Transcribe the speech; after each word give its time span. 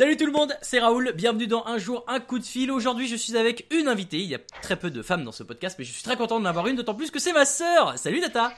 Salut 0.00 0.16
tout 0.16 0.24
le 0.24 0.32
monde, 0.32 0.56
c'est 0.62 0.78
Raoul, 0.80 1.12
bienvenue 1.14 1.46
dans 1.46 1.66
Un 1.66 1.76
jour, 1.76 2.06
un 2.08 2.20
coup 2.20 2.38
de 2.38 2.44
fil. 2.44 2.70
Aujourd'hui, 2.70 3.06
je 3.06 3.16
suis 3.16 3.36
avec 3.36 3.66
une 3.70 3.86
invitée. 3.86 4.16
Il 4.16 4.30
y 4.30 4.34
a 4.34 4.38
très 4.62 4.76
peu 4.76 4.90
de 4.90 5.02
femmes 5.02 5.24
dans 5.24 5.30
ce 5.30 5.42
podcast, 5.42 5.76
mais 5.78 5.84
je 5.84 5.92
suis 5.92 6.02
très 6.02 6.16
content 6.16 6.40
d'en 6.40 6.46
avoir 6.46 6.68
une, 6.68 6.76
d'autant 6.76 6.94
plus 6.94 7.10
que 7.10 7.18
c'est 7.18 7.34
ma 7.34 7.44
sœur. 7.44 7.98
Salut 7.98 8.18
Nata 8.18 8.54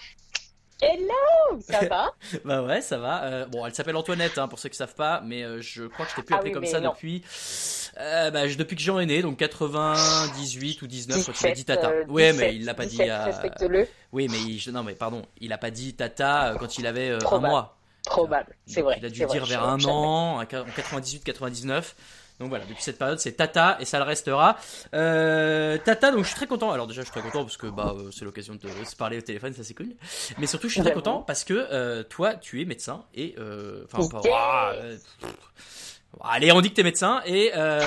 Hello, 0.81 1.61
ça 1.61 1.85
va 1.89 2.15
Bah 2.45 2.63
ouais, 2.63 2.81
ça 2.81 2.97
va. 2.97 3.25
Euh, 3.25 3.47
bon, 3.47 3.67
elle 3.67 3.75
s'appelle 3.75 3.97
Antoinette, 3.97 4.39
hein, 4.39 4.47
pour 4.47 4.61
ceux 4.61 4.69
qui 4.69 4.77
savent 4.77 4.95
pas, 4.95 5.21
mais 5.27 5.43
euh, 5.43 5.61
je 5.61 5.83
crois 5.89 6.07
que 6.07 6.13
je 6.13 6.17
t'ai 6.17 6.23
plus 6.23 6.33
Ah 6.33 6.39
appelé 6.39 6.51
oui, 6.51 6.55
comme 6.55 6.67
ça 6.67 6.79
non. 6.79 6.91
depuis, 6.91 7.25
euh, 7.99 8.31
bah, 8.31 8.47
depuis 8.47 8.77
que 8.77 8.83
Jean 8.83 9.01
est 9.01 9.07
né, 9.07 9.21
donc 9.21 9.37
98 9.39 10.81
ou 10.83 10.87
19 10.87 11.27
quand 11.27 11.41
il 11.41 11.47
a 11.49 11.51
dit 11.51 11.65
17, 11.65 11.67
Tata. 11.67 11.93
ouais, 12.09 12.31
17, 12.31 12.41
mais 12.41 12.55
il 12.55 12.65
l'a 12.65 12.75
pas 12.75 12.87
17, 12.87 13.05
dit 13.05 13.11
à. 13.11 13.25
Respecte-le. 13.25 13.89
Oui, 14.13 14.29
mais 14.31 14.39
il... 14.39 14.73
non, 14.73 14.85
mais 14.85 14.95
pardon, 14.95 15.23
il 15.41 15.53
a 15.53 15.59
pas 15.59 15.73
dit 15.73 15.95
Tata 15.95 16.55
quand 16.61 16.79
il 16.79 16.87
avait 16.87 17.11
un 17.11 17.39
mois. 17.41 17.82
Probable, 18.05 18.57
c'est 18.67 18.83
vrai. 18.83 18.97
Il 18.99 19.07
a 19.07 19.09
dû 19.09 19.19
dire 19.19 19.29
vrai, 19.29 19.39
vers 19.41 19.65
un 19.65 19.83
an, 19.85 20.39
en 20.39 20.43
98-99. 20.43 21.95
Donc 22.41 22.49
voilà, 22.49 22.65
depuis 22.65 22.83
cette 22.83 22.99
période, 22.99 23.21
c'est 23.21 23.33
Tata 23.33 23.77
et 23.79 23.85
ça 23.85 23.99
le 23.99 24.05
restera. 24.05 24.57
Euh, 24.95 25.79
Tata, 25.79 26.11
donc 26.11 26.23
je 26.23 26.29
suis 26.29 26.35
très 26.35 26.49
content. 26.49 26.73
Alors 26.73 26.89
déjà, 26.89 27.03
je 27.03 27.07
suis 27.07 27.13
très 27.13 27.23
content 27.23 27.45
parce 27.45 27.57
que 27.57 27.69
bah 27.69 27.95
euh, 27.97 28.11
c'est 28.11 28.25
l'occasion 28.25 28.55
de 28.55 28.69
se 28.85 28.97
parler 28.97 29.19
au 29.19 29.21
téléphone, 29.21 29.53
ça 29.53 29.63
c'est 29.63 29.75
cool. 29.75 29.91
Mais 30.39 30.47
surtout, 30.49 30.69
je 30.69 30.73
suis 30.75 30.83
très 30.83 30.93
content 30.93 31.23
parce 31.23 31.45
que 31.45 31.55
euh, 31.55 32.03
toi, 32.03 32.35
tu 32.35 32.61
es 32.61 32.65
médecin 32.65 33.05
et 33.15 33.37
enfin, 33.93 34.21
euh, 34.25 34.97
allez, 36.21 36.53
on 36.53 36.61
dit 36.61 36.71
que 36.71 36.75
t'es 36.75 36.83
médecin 36.83 37.23
et 37.25 37.53
euh, 37.55 37.81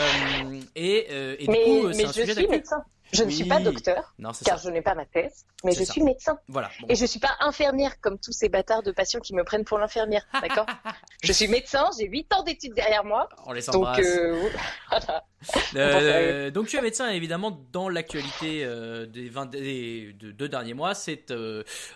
et, 0.76 1.08
euh, 1.12 1.36
et 1.40 1.46
du 1.46 1.52
Mais, 1.52 1.63
coup, 1.63 1.94
c'est 1.94 2.05
un 2.05 2.08
je 2.08 2.13
sujet 2.13 2.34
suis 2.34 2.48
médecin. 2.48 2.84
Je 3.14 3.23
ne 3.23 3.30
suis 3.30 3.45
pas 3.45 3.59
docteur, 3.59 4.14
Non, 4.20 4.32
car 4.44 4.59
ça. 4.59 4.64
je 4.66 4.70
n'ai 4.73 4.82
pas 4.82 4.95
ma 4.95 5.05
thèse, 5.05 5.46
mais 5.63 5.72
je 5.73 5.84
ça. 5.84 5.94
suis 5.94 6.04
médecin. 6.04 6.38
Voilà. 6.48 6.70
Bon. 6.82 6.88
Et 6.90 6.96
je 6.96 7.05
suis 7.05 7.20
pas 7.20 7.36
infirmière 7.40 8.00
comme 8.02 8.18
tous 8.20 8.32
ces 8.34 8.50
bâtards 8.50 8.84
de 8.84 8.91
patients 8.91 9.20
qui 9.22 9.34
me 9.34 9.44
prennent 9.44 9.63
pour 9.63 9.77
l'infirmière, 9.77 10.26
d'accord 10.41 10.66
Je 11.24 11.32
suis 11.32 11.48
médecin, 11.48 11.90
j'ai 11.99 12.07
8 12.07 12.34
ans 12.34 12.43
d'études 12.43 12.74
derrière 12.74 13.05
moi, 13.05 13.30
On 13.46 13.54
les 13.54 13.62
donc 13.62 13.76
embrasse. 13.76 14.05
euh, 14.05 14.49
voilà. 14.90 15.24
Euh, 15.76 16.49
donc 16.52 16.68
tu 16.68 16.77
es 16.77 16.82
médecin 16.82 17.10
évidemment 17.10 17.60
dans 17.71 17.88
l'actualité 17.88 18.63
euh, 18.63 19.05
des, 19.05 19.30
20 19.30 19.46
des 19.52 20.13
de- 20.20 20.32
deux 20.32 20.49
derniers 20.49 20.74
mois 20.74 20.96
c'est 20.96 21.32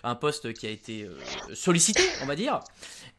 un 0.04 0.14
poste 0.14 0.52
qui 0.52 0.66
a 0.66 0.70
été 0.70 1.08
sollicité 1.54 2.02
on 2.22 2.26
va 2.26 2.36
dire 2.36 2.60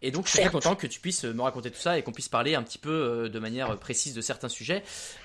et 0.02 0.10
donc 0.12 0.26
je 0.28 0.32
suis 0.32 0.40
très 0.40 0.50
content 0.50 0.76
que 0.76 0.88
tu 0.88 1.02
puisses 1.02 1.26
me 1.26 1.42
raconter 1.42 1.70
tout 1.70 1.80
ça 1.82 1.98
et 1.98 2.02
qu'on 2.04 2.14
puisse 2.14 2.30
parler 2.30 2.56
un 2.56 2.64
petit 2.64 2.78
peu 2.78 3.30
de 3.30 3.40
manière 3.40 3.78
précise 3.78 4.14
de 4.14 4.22
certains 4.22 4.48
sujets 4.50 4.84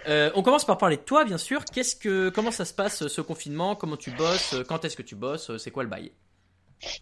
on 0.08 0.42
commence 0.42 0.64
par 0.64 0.76
parler 0.78 0.96
de 0.96 1.02
toi 1.02 1.24
bien 1.24 1.38
sûr 1.38 1.64
qu'est-ce 1.64 1.94
que 1.94 2.28
comment 2.30 2.50
ça 2.56 2.64
se 2.64 2.72
passe 2.72 3.06
ce 3.06 3.20
confinement? 3.20 3.76
Comment 3.76 3.96
tu 3.96 4.10
bosses? 4.10 4.54
Quand 4.68 4.84
est-ce 4.84 4.96
que 4.96 5.02
tu 5.02 5.14
bosses? 5.14 5.56
C'est 5.58 5.70
quoi 5.70 5.82
le 5.82 5.90
bail? 5.90 6.10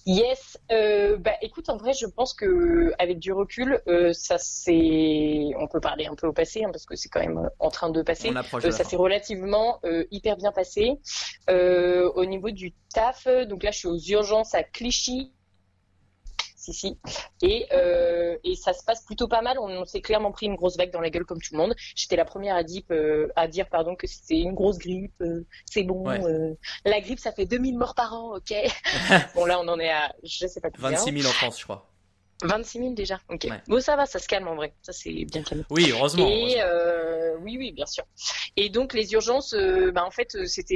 Yes, 0.06 0.56
euh, 0.70 1.16
bah 1.16 1.32
écoute, 1.42 1.68
en 1.68 1.76
vrai, 1.76 1.92
je 1.94 2.06
pense 2.06 2.32
que 2.32 2.92
avec 2.98 3.18
du 3.18 3.32
recul, 3.32 3.80
euh, 3.88 4.12
ça 4.12 4.36
c'est, 4.38 5.50
on 5.58 5.66
peut 5.66 5.80
parler 5.80 6.06
un 6.06 6.14
peu 6.14 6.28
au 6.28 6.32
passé, 6.32 6.62
hein, 6.62 6.70
parce 6.70 6.86
que 6.86 6.94
c'est 6.94 7.08
quand 7.08 7.20
même 7.20 7.38
euh, 7.38 7.48
en 7.58 7.70
train 7.70 7.90
de 7.90 8.02
passer. 8.02 8.32
Euh, 8.32 8.70
ça 8.70 8.84
s'est 8.84 8.96
relativement 8.96 9.80
hyper 10.10 10.36
bien 10.36 10.52
passé. 10.52 10.92
Au 11.48 12.24
niveau 12.24 12.50
du 12.50 12.72
taf, 12.92 13.26
donc 13.48 13.62
là, 13.62 13.70
je 13.70 13.78
suis 13.78 13.88
aux 13.88 13.98
urgences 13.98 14.54
à 14.54 14.62
Clichy. 14.62 15.32
Si, 16.64 16.72
si. 16.72 16.98
Et, 17.42 17.66
euh, 17.72 18.38
et 18.42 18.56
ça 18.56 18.72
se 18.72 18.82
passe 18.84 19.04
plutôt 19.04 19.28
pas 19.28 19.42
mal. 19.42 19.58
On, 19.58 19.68
on 19.68 19.84
s'est 19.84 20.00
clairement 20.00 20.32
pris 20.32 20.46
une 20.46 20.54
grosse 20.54 20.78
vague 20.78 20.90
dans 20.90 21.00
la 21.02 21.10
gueule 21.10 21.26
comme 21.26 21.40
tout 21.40 21.52
le 21.52 21.58
monde. 21.58 21.74
J'étais 21.94 22.16
la 22.16 22.24
première 22.24 22.56
à 22.56 22.62
dire, 22.62 22.82
euh, 22.90 23.28
à 23.36 23.48
dire 23.48 23.68
pardon, 23.68 23.96
que 23.96 24.06
c'était 24.06 24.38
une 24.38 24.54
grosse 24.54 24.78
grippe. 24.78 25.12
euh, 25.20 25.44
c'est 25.66 25.82
bon. 25.82 26.06
Ouais. 26.08 26.56
la 26.86 27.00
grippe, 27.00 27.18
ça 27.18 27.32
fait 27.32 27.44
2000 27.44 27.76
morts 27.76 27.94
par 27.94 28.14
an, 28.14 28.36
ok 28.36 28.54
Bon, 29.34 29.44
là, 29.44 29.60
on 29.60 29.68
en 29.68 29.78
est 29.78 29.90
à, 29.90 30.14
je 30.22 30.46
sais 30.46 30.60
pas 30.60 30.70
combien. 30.70 30.90
26 30.90 31.20
000 31.20 31.28
en 31.30 31.32
France 31.34 31.58
je 31.58 31.64
crois 31.64 31.86
26 32.44 32.78
000 32.78 32.92
déjà. 32.94 33.20
Ok. 33.30 33.46
Ouais. 33.50 33.60
Bon, 33.68 33.80
ça 33.80 33.96
va, 33.96 34.06
ça 34.06 34.18
se 34.18 34.28
calme 34.28 34.48
en 34.48 34.54
vrai. 34.54 34.72
Ça, 34.82 34.92
c'est 34.92 35.24
bien 35.24 35.42
calme. 35.42 35.64
oui 35.70 35.90
heureusement, 35.92 36.26
Et 36.28 36.56
heureusement. 36.60 36.62
euh, 36.64 37.36
oui, 37.42 37.56
oui, 37.58 37.72
bien 37.72 37.86
sûr. 37.86 38.04
Et 38.56 38.68
donc 38.68 38.94
les 38.94 39.12
urgences, 39.12 39.54
euh, 39.54 39.90
bah, 39.92 40.04
en 40.04 40.10
fait, 40.10 40.34
euh, 40.36 40.44
c'était 40.46 40.74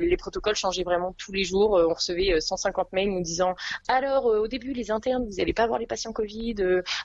les 0.00 0.16
protocoles 0.16 0.54
changeaient 0.56 0.84
vraiment 0.84 1.12
tous 1.18 1.32
les 1.32 1.44
jours. 1.44 1.76
Euh, 1.76 1.86
on 1.90 1.94
recevait 1.94 2.32
euh, 2.34 2.40
150 2.40 2.92
mails 2.92 3.10
nous 3.10 3.22
disant 3.22 3.54
alors 3.88 4.30
euh, 4.30 4.38
au 4.40 4.48
début 4.48 4.72
les 4.72 4.90
internes, 4.90 5.26
vous 5.26 5.40
allez 5.40 5.52
pas 5.52 5.66
voir 5.66 5.78
les 5.78 5.86
patients 5.86 6.12
Covid. 6.12 6.54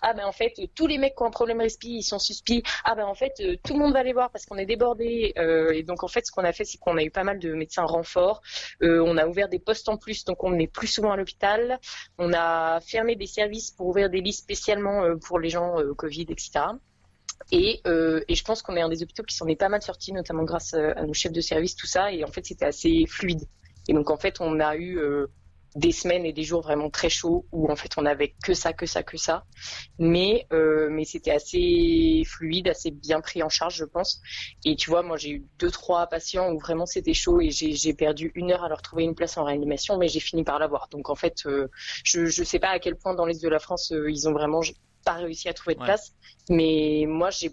Ah 0.01 0.13
ben 0.13 0.25
en 0.25 0.31
fait 0.31 0.53
tous 0.75 0.87
les 0.87 0.97
mecs 0.97 1.15
qui 1.15 1.23
ont 1.23 1.27
un 1.27 1.31
problème 1.31 1.59
respi, 1.61 1.97
ils 1.97 2.03
sont 2.03 2.19
suspis. 2.19 2.63
Ah 2.83 2.95
ben 2.95 3.05
en 3.05 3.13
fait 3.15 3.33
tout 3.63 3.73
le 3.73 3.79
monde 3.79 3.93
va 3.93 4.03
les 4.03 4.13
voir 4.13 4.29
parce 4.31 4.45
qu'on 4.45 4.57
est 4.57 4.65
débordé. 4.65 5.33
Et 5.73 5.83
donc 5.83 6.03
en 6.03 6.07
fait 6.07 6.25
ce 6.25 6.31
qu'on 6.31 6.43
a 6.43 6.51
fait 6.53 6.65
c'est 6.65 6.77
qu'on 6.77 6.97
a 6.97 7.03
eu 7.03 7.11
pas 7.11 7.23
mal 7.23 7.39
de 7.39 7.53
médecins 7.53 7.83
renforts. 7.85 8.41
On 8.81 9.17
a 9.17 9.25
ouvert 9.27 9.49
des 9.49 9.59
postes 9.59 9.89
en 9.89 9.97
plus 9.97 10.23
donc 10.25 10.43
on 10.43 10.57
est 10.59 10.67
plus 10.67 10.87
souvent 10.87 11.11
à 11.11 11.17
l'hôpital. 11.17 11.79
On 12.17 12.33
a 12.33 12.79
fermé 12.81 13.15
des 13.15 13.27
services 13.27 13.71
pour 13.71 13.87
ouvrir 13.87 14.00
des 14.09 14.21
lits 14.21 14.33
spécialement 14.33 15.03
euh, 15.03 15.15
pour 15.15 15.39
les 15.39 15.49
gens 15.49 15.79
euh, 15.79 15.93
Covid 15.93 16.27
etc. 16.29 16.51
Et, 17.51 17.81
euh, 17.87 18.21
et 18.27 18.35
je 18.35 18.43
pense 18.43 18.61
qu'on 18.61 18.75
est 18.75 18.81
un 18.81 18.89
des 18.89 19.03
hôpitaux 19.03 19.23
qui 19.23 19.35
s'en 19.35 19.47
est 19.47 19.55
pas 19.55 19.69
mal 19.69 19.81
sorti, 19.81 20.13
notamment 20.13 20.43
grâce 20.43 20.73
à 20.73 21.05
nos 21.05 21.13
chefs 21.13 21.33
de 21.33 21.41
service, 21.41 21.75
tout 21.75 21.87
ça. 21.87 22.11
Et 22.11 22.23
en 22.23 22.27
fait, 22.27 22.45
c'était 22.45 22.65
assez 22.65 23.05
fluide. 23.07 23.41
Et 23.87 23.93
donc, 23.93 24.09
en 24.09 24.17
fait, 24.17 24.39
on 24.39 24.59
a 24.59 24.77
eu 24.77 24.99
des 25.75 25.91
semaines 25.91 26.25
et 26.25 26.33
des 26.33 26.43
jours 26.43 26.61
vraiment 26.61 26.89
très 26.89 27.09
chauds 27.09 27.47
où, 27.51 27.71
en 27.71 27.75
fait, 27.75 27.91
on 27.97 28.05
avait 28.05 28.35
que 28.43 28.53
ça, 28.53 28.73
que 28.73 28.85
ça, 28.85 29.03
que 29.03 29.17
ça. 29.17 29.45
Mais, 29.99 30.47
euh, 30.53 30.89
mais 30.91 31.05
c'était 31.05 31.31
assez 31.31 32.23
fluide, 32.27 32.67
assez 32.67 32.91
bien 32.91 33.21
pris 33.21 33.43
en 33.43 33.49
charge, 33.49 33.75
je 33.77 33.85
pense. 33.85 34.21
Et 34.65 34.75
tu 34.75 34.89
vois, 34.89 35.03
moi, 35.03 35.17
j'ai 35.17 35.31
eu 35.31 35.47
deux, 35.59 35.71
trois 35.71 36.07
patients 36.07 36.51
où 36.51 36.59
vraiment 36.59 36.85
c'était 36.85 37.13
chaud 37.13 37.39
et 37.41 37.51
j'ai 37.51 37.73
j'ai 37.73 37.93
perdu 37.93 38.31
une 38.35 38.51
heure 38.51 38.63
à 38.63 38.69
leur 38.69 38.81
trouver 38.81 39.03
une 39.03 39.15
place 39.15 39.37
en 39.37 39.43
réanimation, 39.45 39.97
mais 39.97 40.07
j'ai 40.07 40.19
fini 40.19 40.43
par 40.43 40.59
l'avoir. 40.59 40.87
Donc, 40.89 41.09
en 41.09 41.15
fait, 41.15 41.35
euh, 41.45 41.67
je 42.05 42.25
je 42.25 42.43
sais 42.43 42.59
pas 42.59 42.69
à 42.69 42.79
quel 42.79 42.95
point 42.97 43.13
dans 43.15 43.25
l'Est 43.25 43.41
de 43.41 43.49
la 43.49 43.59
France, 43.59 43.91
euh, 43.91 44.09
ils 44.11 44.27
ont 44.27 44.33
vraiment 44.33 44.61
pas 45.05 45.13
réussi 45.13 45.49
à 45.49 45.53
trouver 45.53 45.75
de 45.75 45.79
Ouais. 45.79 45.81
place. 45.81 46.13
Mais 46.49 47.05
moi, 47.07 47.29
j'ai, 47.31 47.51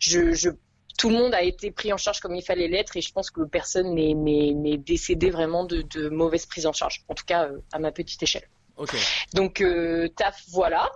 je, 0.00 0.32
je, 0.34 0.50
tout 1.00 1.08
le 1.08 1.16
monde 1.16 1.32
a 1.32 1.40
été 1.40 1.70
pris 1.70 1.94
en 1.94 1.96
charge 1.96 2.20
comme 2.20 2.34
il 2.34 2.42
fallait 2.42 2.68
l'être 2.68 2.94
et 2.94 3.00
je 3.00 3.10
pense 3.10 3.30
que 3.30 3.40
personne 3.40 3.94
n'est, 3.94 4.12
n'est, 4.12 4.52
n'est 4.52 4.76
décédé 4.76 5.30
vraiment 5.30 5.64
de, 5.64 5.80
de 5.80 6.10
mauvaise 6.10 6.44
prise 6.44 6.66
en 6.66 6.74
charge. 6.74 7.04
En 7.08 7.14
tout 7.14 7.24
cas, 7.24 7.46
euh, 7.46 7.58
à 7.72 7.78
ma 7.78 7.90
petite 7.90 8.22
échelle. 8.22 8.46
ok 8.76 8.94
Donc, 9.32 9.62
euh, 9.62 10.08
taf, 10.08 10.44
voilà. 10.48 10.92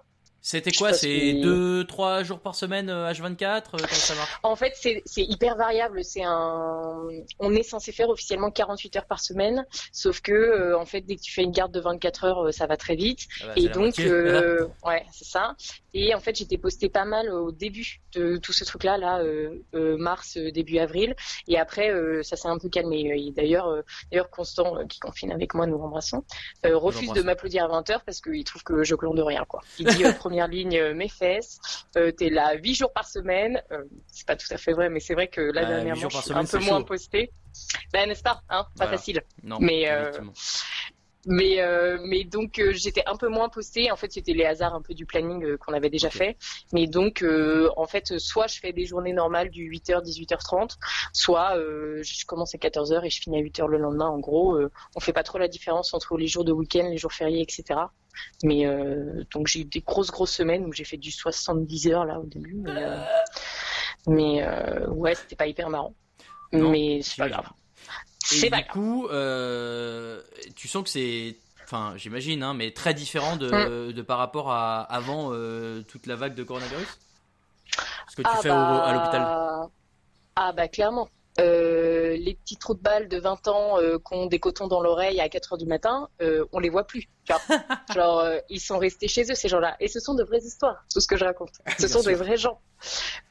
C'était 0.47 0.73
quoi 0.73 0.93
c'est 0.93 1.09
que- 1.09 1.43
deux 1.43 1.85
trois 1.87 2.23
jours 2.23 2.39
par 2.39 2.55
semaine 2.55 2.91
euh, 2.91 3.11
H24 3.11 3.47
euh, 3.47 3.61
comment 3.73 3.87
ça 3.89 4.15
marche? 4.15 4.39
En 4.43 4.55
fait, 4.57 4.75
c'est, 4.77 5.03
hyper 5.17 5.57
variable. 5.57 6.05
C'est 6.05 6.23
un, 6.23 7.01
on 7.39 7.55
est 7.55 7.63
censé 7.63 7.93
faire 7.93 8.11
officiellement 8.11 8.51
48 8.51 8.97
heures 8.97 9.07
par 9.07 9.21
semaine, 9.21 9.65
sauf 9.91 10.21
que, 10.21 10.33
euh, 10.33 10.79
en 10.79 10.85
fait, 10.85 11.01
dès 11.01 11.17
que 11.17 11.23
tu 11.23 11.33
fais 11.33 11.43
une 11.45 11.51
garde 11.51 11.73
de 11.73 11.81
24 11.81 12.25
heures, 12.25 12.47
euh, 12.49 12.53
ça 12.53 12.67
va 12.67 12.77
très 12.77 12.95
vite. 12.95 13.21
Ah 13.41 13.47
bah, 13.47 13.53
Et 13.57 13.69
donc, 13.71 13.99
euh, 13.99 14.67
ouais, 14.85 15.07
c'est 15.13 15.25
ça. 15.25 15.57
Et 15.95 16.15
en 16.15 16.21
fait, 16.21 16.37
j'étais 16.37 16.59
postée 16.59 16.91
pas 16.91 17.07
mal 17.07 17.31
au 17.31 17.51
début 17.51 18.03
de 18.13 18.37
tout 18.37 18.53
ce 18.53 18.65
truc-là, 18.65 18.99
là, 18.99 19.21
euh, 19.21 19.63
euh, 19.75 19.97
mars, 19.97 20.37
euh, 20.37 20.51
début 20.51 20.79
avril. 20.79 21.15
Et 21.49 21.59
après, 21.59 21.91
euh, 21.91 22.23
ça 22.23 22.37
s'est 22.37 22.49
un 22.49 22.59
peu 22.59 22.69
calmé. 22.69 23.33
D'ailleurs, 23.35 23.69
euh, 23.69 23.81
d'ailleurs, 24.11 24.29
Constant, 24.29 24.77
euh, 24.77 24.85
qui 24.87 24.99
confine 25.01 25.33
avec 25.33 25.55
moi, 25.55 25.67
nous 25.67 25.79
l'embrassons, 25.79 26.25
euh, 26.67 26.77
refuse 26.77 27.13
de 27.13 27.23
m'applaudir 27.23 27.65
à 27.65 27.69
20 27.69 27.89
heures 27.91 28.03
parce 28.05 28.21
qu'il 28.21 28.45
trouve 28.45 28.63
que 28.63 28.85
je 28.85 28.95
glande 28.95 29.21
rien, 29.21 29.45
quoi. 29.49 29.63
Il 29.79 29.87
dit, 29.87 30.05
euh, 30.05 30.13
première 30.35 30.49
ligne, 30.49 30.77
euh, 30.79 30.95
mes 30.95 31.09
fesses, 31.09 31.61
euh, 31.97 32.11
t'es 32.11 32.29
là 32.29 32.55
8 32.55 32.75
jours 32.75 32.93
par 32.93 33.07
semaine. 33.07 33.63
Euh, 33.71 33.85
c'est 34.09 34.27
pas 34.27 34.35
tout 34.37 34.47
à 34.51 34.57
fait 34.57 34.73
vrai, 34.73 34.91
mais 34.91 34.99
c'est 35.01 35.15
vrai 35.15 35.29
que 35.29 35.41
là, 35.41 35.63
huit 35.63 35.69
dernièrement, 35.69 36.09
je 36.09 36.09
par 36.09 36.23
suis 36.23 36.29
semaine, 36.31 36.45
un 36.45 36.47
peu 36.47 36.59
moins 36.59 36.79
chaud. 36.79 36.85
postée. 36.85 37.31
Ben, 37.93 38.09
n'est-ce 38.09 38.23
pas, 38.23 38.41
hein? 38.51 38.65
Pas 38.65 38.87
Voilà. 38.87 38.91
facile. 38.99 39.23
non 39.45 39.59
mais, 39.61 39.89
euh. 39.89 40.11
Mais, 41.27 41.59
euh, 41.61 41.97
mais 42.05 42.25
donc 42.25 42.59
euh, 42.59 42.73
j'étais 42.75 43.03
un 43.07 43.17
peu 43.17 43.29
moins 43.29 43.49
postée. 43.49 43.91
En 43.91 43.97
fait, 43.97 44.13
c'était 44.13 44.35
les 44.35 44.45
hasards 44.45 44.75
un 44.75 44.83
peu 44.83 44.93
du 44.93 45.07
planning 45.07 45.43
euh, 45.43 45.57
qu'on 45.57 45.73
avait 45.73 45.89
déjà 45.89 46.11
fait. 46.11 46.37
Mais 46.75 46.87
donc, 46.87 47.25
en 47.77 47.87
fait, 47.87 48.19
soit 48.19 48.47
je 48.49 48.59
fais 48.61 48.73
des 48.75 48.85
journées 48.85 49.13
normales 49.15 49.49
du 49.51 49.71
8h, 49.71 50.03
18h30, 50.05 50.77
soit 51.15 51.55
je 52.03 52.27
commence 52.27 52.55
à 52.55 52.59
14h 52.59 53.07
et 53.07 53.11
je 53.11 53.21
finis 53.23 53.39
à 53.39 53.43
8h 53.43 53.67
le 53.69 53.79
lendemain. 53.79 54.09
En 54.09 54.19
gros, 54.19 54.59
on 54.97 55.01
fait 55.01 55.15
pas 55.15 55.23
trop 55.23 55.39
la 55.39 55.49
différence 55.49 55.95
entre 55.95 56.19
les 56.19 56.27
jours 56.27 56.45
de 56.45 56.53
week-end, 56.53 56.89
les 56.91 56.99
jours 56.99 57.13
fériés, 57.13 57.41
etc. 57.41 57.81
Mais 58.43 58.67
euh, 58.67 59.25
donc 59.33 59.47
j'ai 59.47 59.61
eu 59.61 59.65
des 59.65 59.81
grosses 59.81 60.11
grosses 60.11 60.33
semaines 60.33 60.65
où 60.67 60.73
j'ai 60.73 60.85
fait 60.85 60.97
du 60.97 61.11
70 61.11 61.89
heures 61.89 62.05
là 62.05 62.21
au 62.21 62.25
début. 62.25 62.55
Mais, 62.57 62.71
euh, 62.85 62.99
mais 64.07 64.43
euh, 64.43 64.87
ouais, 64.89 65.15
c'était 65.15 65.37
pas 65.37 65.47
hyper 65.47 65.71
marrant. 65.71 65.95
Non, 66.53 66.71
mais 66.71 67.01
c'est 67.03 67.17
pas 67.17 67.29
grave. 67.29 67.49
C'est 68.25 68.49
pas 68.51 68.59
du 68.59 68.63
grave. 68.65 68.73
coup, 68.75 69.09
tu 70.55 70.69
sens 70.69 70.83
que 70.85 70.89
c'est, 70.91 71.37
enfin, 71.65 71.95
j'imagine, 71.97 72.43
hein, 72.43 72.55
mais 72.55 72.71
très 72.71 72.95
différent 72.95 73.37
de, 73.37 73.51
Mm. 73.89 73.93
de 73.93 74.03
par 74.03 74.19
rapport 74.19 74.51
à 74.51 74.81
avant 74.83 75.31
euh, 75.33 75.83
toute 75.83 76.07
la 76.07 76.17
vague 76.17 76.35
de 76.35 76.43
coronavirus? 76.45 76.87
Ce 78.09 78.17
que 78.17 78.23
tu 78.23 78.29
Ah 78.33 78.37
fais 78.41 78.51
au- 78.51 78.55
bah, 78.55 78.85
à 78.85 78.93
l'hôpital. 78.93 79.71
Ah 80.37 80.53
bah 80.53 80.69
clairement. 80.69 81.09
Euh, 81.41 82.17
les 82.17 82.35
petits 82.35 82.57
trous 82.57 82.75
de 82.75 82.81
balles 82.81 83.09
de 83.09 83.19
20 83.19 83.49
ans 83.49 83.81
euh, 83.81 83.99
qui 83.99 84.15
ont 84.15 84.27
des 84.27 84.39
cotons 84.39 84.69
dans 84.69 84.81
l'oreille 84.81 85.21
à 85.21 85.29
4 85.29 85.53
heures 85.55 85.59
du 85.59 85.67
matin, 85.67 86.09
on 86.53 86.59
les 86.61 86.69
voit 86.71 86.87
plus. 86.87 87.09
Tu 87.25 87.33
vois. 87.33 87.59
Genre, 87.95 88.21
euh, 88.21 88.39
ils 88.49 88.61
sont 88.61 88.79
restés 88.79 89.09
chez 89.09 89.23
eux, 89.31 89.35
ces 89.35 89.49
gens-là. 89.49 89.77
Et 89.81 89.89
ce 89.89 90.01
sont 90.01 90.15
de 90.15 90.23
vraies 90.23 90.43
histoires, 90.45 90.85
tout 90.93 91.01
ce 91.01 91.09
que 91.09 91.17
je 91.17 91.25
raconte. 91.25 91.53
Ce 91.79 91.89
sont 91.89 92.03
sûr. 92.03 92.11
des 92.11 92.17
vrais 92.17 92.37
gens. 92.37 92.61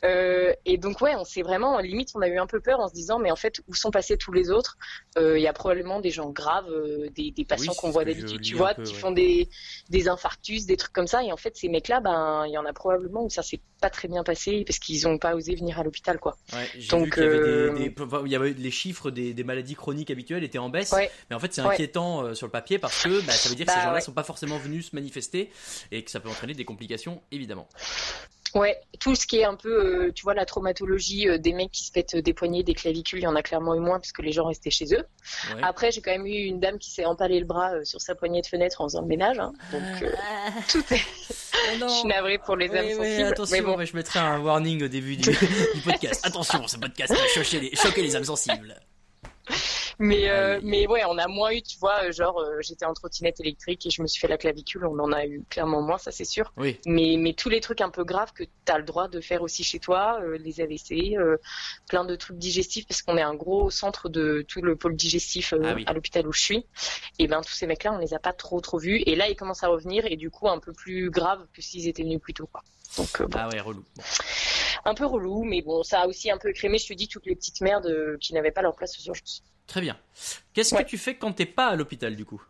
Euh, 0.04 0.52
et 0.66 0.78
donc 0.78 1.00
ouais, 1.02 1.16
on 1.16 1.24
s'est 1.24 1.44
vraiment, 1.44 1.78
limite, 1.80 2.10
on 2.16 2.22
a 2.22 2.28
eu 2.28 2.40
un 2.40 2.48
peu 2.48 2.60
peur 2.60 2.80
en 2.80 2.88
se 2.88 2.94
disant, 2.94 3.20
mais 3.20 3.32
en 3.32 3.36
fait, 3.36 3.62
où 3.68 3.76
sont 3.76 3.92
passés 3.92 4.18
tous 4.18 4.32
les 4.32 4.50
autres? 4.50 4.78
Il 5.18 5.40
y 5.40 5.48
a 5.48 5.54
probablement 5.54 6.00
des 6.00 6.10
gens 6.10 6.32
graves, 6.32 6.70
des, 7.16 7.32
des, 7.32 7.46
patients 7.46 7.74
qu'on 7.74 7.92
voit 7.92 8.04
d'habitude, 8.04 8.42
tu 8.42 8.56
vois, 8.56 8.74
qui 8.74 8.94
font 8.96 9.12
des, 9.12 9.48
des 9.90 10.08
infarctus, 10.08 10.66
des 10.66 10.76
trucs 10.76 10.94
comme 10.94 11.08
ça. 11.08 11.24
Et 11.24 11.32
en 11.32 11.38
fait, 11.38 11.56
ces 11.56 11.70
mecs-là, 11.70 12.00
ben, 12.00 12.46
il 12.48 12.52
y 12.52 12.58
en 12.58 12.66
a 12.66 12.74
probablement 12.74 13.26
où 13.26 13.30
ça 13.30 13.44
s'est 13.44 13.62
pas 13.80 13.90
très 13.90 14.08
bien 14.08 14.24
passé 14.24 14.64
parce 14.66 14.80
qu'ils 14.80 15.08
ont 15.08 15.18
pas 15.18 15.36
osé 15.36 15.56
venir 15.56 15.80
à 15.80 15.84
l'hôpital, 15.84 16.20
quoi. 16.20 16.36
Ouais, 16.54 16.68
donc 16.90 17.14
il 17.18 17.24
y, 17.24 17.26
avait 17.26 17.72
des, 17.74 17.96
il 18.26 18.32
y 18.32 18.36
avait 18.36 18.54
les 18.54 18.72
chiffres 18.72 19.12
des, 19.12 19.44
maladies 19.44 19.76
chroniques 19.76 20.10
habituelles 20.10 20.44
étaient 20.44 20.58
en 20.58 20.70
baisse, 20.70 20.96
mais 21.30 21.36
en 21.36 21.40
fait, 21.40 21.54
c'est 21.54 21.62
inquiétant 21.62 22.34
sur 22.34 22.48
le 22.48 22.52
papier 22.52 22.80
parce 22.80 23.04
que 23.04 23.26
bah, 23.26 23.34
ça 23.34 23.50
veut 23.50 23.56
dire 23.56 23.68
que 23.68 23.83
bah, 23.84 23.90
gens-là 23.90 24.02
sont 24.02 24.14
pas 24.14 24.24
forcément 24.24 24.58
venus 24.58 24.90
se 24.90 24.96
manifester 24.96 25.52
et 25.92 26.04
que 26.04 26.12
ça 26.12 26.20
peut 26.20 26.30
entraîner 26.30 26.54
des 26.54 26.66
complications, 26.66 27.22
évidemment. 27.32 27.68
Ouais, 28.56 28.80
tout 29.00 29.16
ce 29.16 29.26
qui 29.26 29.40
est 29.40 29.46
un 29.46 29.56
peu, 29.56 30.06
euh, 30.06 30.12
tu 30.14 30.22
vois, 30.22 30.36
la 30.36 30.46
traumatologie 30.46 31.28
euh, 31.28 31.40
des 31.40 31.54
mecs 31.54 31.72
qui 31.72 31.86
se 31.86 31.92
pètent 31.92 32.16
des 32.16 32.34
poignets, 32.34 32.62
des 32.62 32.76
clavicules, 32.76 33.20
il 33.20 33.24
y 33.24 33.28
en 33.28 33.36
a 33.36 33.42
clairement 33.42 33.74
eu 33.74 33.80
moins 33.80 34.00
parce 34.00 34.12
que 34.12 34.22
les 34.22 34.32
gens 34.32 34.46
restaient 34.46 34.70
chez 34.70 34.94
eux. 34.94 35.04
Après, 35.64 35.92
j'ai 35.92 36.02
quand 36.02 36.12
même 36.12 36.28
eu 36.28 36.44
une 36.44 36.60
dame 36.60 36.78
qui 36.78 36.92
s'est 36.92 37.06
empalé 37.06 37.40
le 37.40 37.46
bras 37.46 37.74
euh, 37.74 37.84
sur 37.84 38.00
sa 38.00 38.14
poignée 38.14 38.42
de 38.42 38.48
fenêtre 38.48 38.82
en 38.82 38.86
faisant 38.86 39.02
le 39.02 39.08
ménage. 39.08 39.40
Hein. 39.40 39.54
donc, 39.72 39.82
ah. 40.18 40.52
tout 40.70 40.84
est. 40.94 40.98
je 41.80 41.88
suis 41.88 42.08
navrée 42.08 42.38
pour 42.38 42.56
les 42.56 42.70
âmes 42.70 42.90
sensibles. 42.90 43.24
attention, 43.24 43.78
mais 43.78 43.86
je 43.88 43.96
mettrai 43.96 44.20
un 44.20 44.40
warning 44.40 44.84
au 44.84 44.88
début 44.88 45.18
du, 45.18 45.32
du 45.76 45.82
podcast. 45.84 46.24
attention, 46.24 46.68
ce 46.68 46.78
podcast 46.78 47.12
va 47.12 47.28
choquer 47.34 47.60
les, 47.60 47.76
choquer 47.76 48.04
les 48.04 48.16
âmes 48.16 48.24
sensibles 48.24 48.80
mais 50.00 50.30
euh, 50.30 50.60
mais 50.64 50.88
ouais, 50.88 51.04
on 51.08 51.18
a 51.18 51.28
moins 51.28 51.52
eu, 51.52 51.62
tu 51.62 51.78
vois, 51.80 52.12
genre 52.12 52.40
euh, 52.40 52.62
j'étais 52.62 52.86
en 52.86 52.94
trottinette 52.94 53.40
électrique 53.40 53.86
et 53.86 53.90
je 53.90 54.02
me 54.02 54.08
suis 54.08 54.20
fait 54.20 54.28
la 54.28 54.38
clavicule, 54.38 54.86
on 54.86 55.00
en 55.00 55.12
a 55.12 55.26
eu 55.26 55.44
clairement 55.50 55.82
moins, 55.82 55.98
ça 55.98 56.12
c'est 56.12 56.26
sûr. 56.26 56.54
Oui. 56.58 56.80
Mais 56.86 57.16
mais 57.18 57.34
tous 57.34 57.50
les 57.50 57.62
trucs 57.62 57.82
un 57.82 57.90
peu 57.90 58.04
graves 58.04 58.34
que 58.34 58.44
tu 58.44 58.72
as 58.72 58.78
le 58.78 58.84
droit 58.84 59.08
de 59.08 59.22
faire 59.22 59.42
aussi 59.42 59.64
chez 59.64 59.80
toi, 59.80 60.20
euh, 60.22 60.38
les 60.38 60.62
AVC, 60.62 61.18
plein 61.88 62.06
de 62.06 62.16
trucs 62.16 62.38
digestifs 62.38 62.88
parce 62.88 63.02
qu'on 63.02 63.18
est 63.18 63.22
un 63.22 63.36
gros 63.36 63.70
centre 63.70 64.10
de 64.10 64.46
tout 64.48 64.62
le 64.62 64.76
pôle 64.76 64.96
digestif 64.96 65.54
ah 65.64 65.76
à 65.86 65.94
l'hôpital 65.94 66.28
où 66.28 66.32
je 66.32 66.42
suis. 66.42 66.66
Et 67.20 67.28
ben 67.28 67.42
tous 67.42 67.54
ces 67.54 67.68
mecs-là, 67.68 67.94
on 67.94 67.98
les 67.98 68.14
a 68.14 68.20
pas 68.20 68.34
trop 68.34 68.62
trop 68.62 68.78
vus 68.78 69.02
et 69.06 69.16
là 69.16 69.30
ils 69.30 69.36
commencent 69.36 69.64
à 69.64 69.68
revenir 69.68 70.06
et 70.06 70.16
du 70.16 70.30
coup 70.30 70.50
un 70.50 70.60
peu 70.60 70.74
plus 70.74 71.10
grave 71.10 71.46
que 71.54 71.62
s'ils 71.62 71.88
étaient 71.88 72.04
venus 72.04 72.20
plus 72.20 72.34
tôt 72.34 72.48
quoi. 72.52 72.64
Donc 72.98 73.22
bon. 73.22 73.38
Ah 73.40 73.50
ouais, 73.50 73.60
relou. 73.60 73.84
Un 74.86 74.94
peu 74.94 75.06
relou, 75.06 75.44
mais 75.44 75.62
bon, 75.62 75.84
ça 75.84 76.02
a 76.02 76.08
aussi 76.08 76.30
un 76.30 76.38
peu 76.38 76.52
crémé, 76.52 76.78
je 76.78 76.88
te 76.88 76.94
dis, 76.94 77.08
toutes 77.08 77.26
les 77.26 77.36
petites 77.36 77.62
merdes 77.62 78.18
qui 78.20 78.34
n'avaient 78.34 78.52
pas 78.52 78.62
leur 78.62 78.76
place 78.76 79.00
aux 79.00 79.08
urgences. 79.08 79.44
Très 79.68 79.82
bien. 79.82 79.98
Qu'est-ce 80.54 80.76
que 80.76 80.84
tu 80.84 80.98
fais 80.98 81.16
quand 81.16 81.34
t'es 81.34 81.46
pas 81.46 81.68
à 81.68 81.76
l'hôpital 81.76 82.16
du 82.16 82.26
coup? 82.26 82.42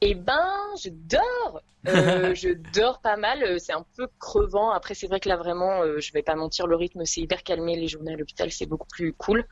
Eh 0.00 0.14
ben, 0.14 0.52
je 0.82 0.90
dors. 0.90 1.62
Euh, 1.86 2.34
je 2.34 2.50
dors 2.74 3.00
pas 3.00 3.16
mal. 3.16 3.60
C'est 3.60 3.72
un 3.72 3.84
peu 3.96 4.08
crevant. 4.18 4.70
Après, 4.70 4.94
c'est 4.94 5.06
vrai 5.06 5.20
que 5.20 5.28
là, 5.28 5.36
vraiment, 5.36 5.82
euh, 5.82 6.00
je 6.00 6.12
vais 6.12 6.22
pas 6.22 6.34
mentir, 6.34 6.66
le 6.66 6.76
rythme 6.76 7.04
c'est 7.04 7.20
hyper 7.20 7.42
calmé. 7.42 7.76
Les 7.76 7.88
journées 7.88 8.14
à 8.14 8.16
l'hôpital, 8.16 8.50
c'est 8.50 8.66
beaucoup 8.66 8.88
plus 8.88 9.12
cool. 9.12 9.46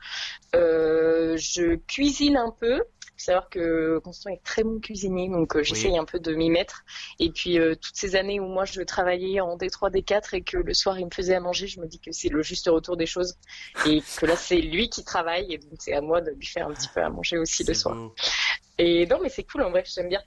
Euh, 0.55 1.37
je 1.37 1.75
cuisine 1.75 2.37
un 2.37 2.51
peu 2.51 2.83
savoir 3.23 3.49
que 3.49 3.99
Constant 4.03 4.29
est 4.29 4.43
très 4.43 4.63
bon 4.63 4.79
cuisinier, 4.79 5.29
donc 5.29 5.55
euh, 5.55 5.63
j'essaye 5.63 5.97
un 5.97 6.05
peu 6.05 6.19
de 6.19 6.33
m'y 6.33 6.49
mettre. 6.49 6.83
Et 7.19 7.29
puis 7.31 7.59
euh, 7.59 7.75
toutes 7.75 7.95
ces 7.95 8.15
années 8.15 8.39
où 8.39 8.45
moi 8.45 8.65
je 8.65 8.81
travaillais 8.81 9.39
en 9.39 9.57
D3, 9.57 9.91
D4 9.91 10.35
et 10.35 10.41
que 10.41 10.57
le 10.57 10.73
soir 10.73 10.99
il 10.99 11.05
me 11.05 11.11
faisait 11.11 11.35
à 11.35 11.39
manger, 11.39 11.67
je 11.67 11.79
me 11.79 11.87
dis 11.87 11.99
que 11.99 12.11
c'est 12.11 12.29
le 12.29 12.41
juste 12.43 12.67
retour 12.67 12.97
des 12.97 13.05
choses 13.05 13.35
et 13.85 14.01
que 14.17 14.25
là 14.25 14.35
c'est 14.35 14.61
lui 14.61 14.89
qui 14.89 15.03
travaille 15.03 15.53
et 15.53 15.57
donc 15.57 15.73
c'est 15.79 15.93
à 15.93 16.01
moi 16.01 16.21
de 16.21 16.31
lui 16.31 16.45
faire 16.45 16.67
un 16.67 16.73
petit 16.73 16.89
peu 16.93 17.01
à 17.01 17.09
manger 17.09 17.37
aussi 17.37 17.63
le 17.63 17.73
soir. 17.73 17.97
Et 18.77 19.05
non 19.07 19.19
mais 19.21 19.29
c'est 19.29 19.43
cool 19.43 19.63
en 19.63 19.71
vrai, 19.71 19.83
j'aime 19.85 20.09
bien. 20.09 20.21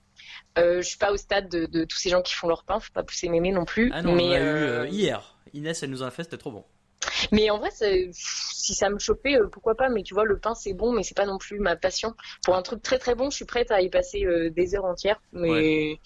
Euh, 0.58 0.80
je 0.80 0.88
suis 0.88 0.98
pas 0.98 1.12
au 1.12 1.16
stade 1.16 1.48
de, 1.48 1.84
tous 1.84 1.98
ces 1.98 2.10
gens 2.10 2.22
qui 2.22 2.34
font 2.34 2.48
leur 2.48 2.64
pain, 2.64 2.80
faut 2.80 2.92
pas 2.92 3.02
pousser 3.02 3.28
mémé 3.28 3.52
non 3.52 3.64
plus. 3.64 3.90
Ah 3.92 4.02
non, 4.02 4.14
mais, 4.14 4.22
on 4.22 4.32
a 4.32 4.86
eu 4.86 4.88
hier. 4.88 5.36
Inès, 5.52 5.82
elle 5.82 5.90
nous 5.90 6.02
en 6.02 6.06
a 6.06 6.10
fait, 6.10 6.24
c'était 6.24 6.38
trop 6.38 6.50
bon. 6.50 6.64
Mais 7.32 7.50
en 7.50 7.58
vrai, 7.58 7.70
si 8.12 8.74
ça 8.74 8.90
me 8.90 8.98
chopait, 8.98 9.36
euh, 9.36 9.48
pourquoi 9.48 9.74
pas. 9.74 9.88
Mais 9.88 10.02
tu 10.02 10.14
vois, 10.14 10.24
le 10.24 10.38
pain 10.38 10.54
c'est 10.54 10.72
bon, 10.72 10.92
mais 10.92 11.02
c'est 11.02 11.16
pas 11.16 11.26
non 11.26 11.38
plus 11.38 11.58
ma 11.58 11.76
passion. 11.76 12.14
Pour 12.44 12.56
un 12.56 12.62
truc 12.62 12.82
très 12.82 12.98
très 12.98 13.14
bon, 13.14 13.30
je 13.30 13.36
suis 13.36 13.44
prête 13.44 13.70
à 13.70 13.80
y 13.80 13.88
passer 13.88 14.24
euh, 14.24 14.50
des 14.50 14.74
heures 14.74 14.84
entières. 14.84 15.20
Mais 15.32 16.00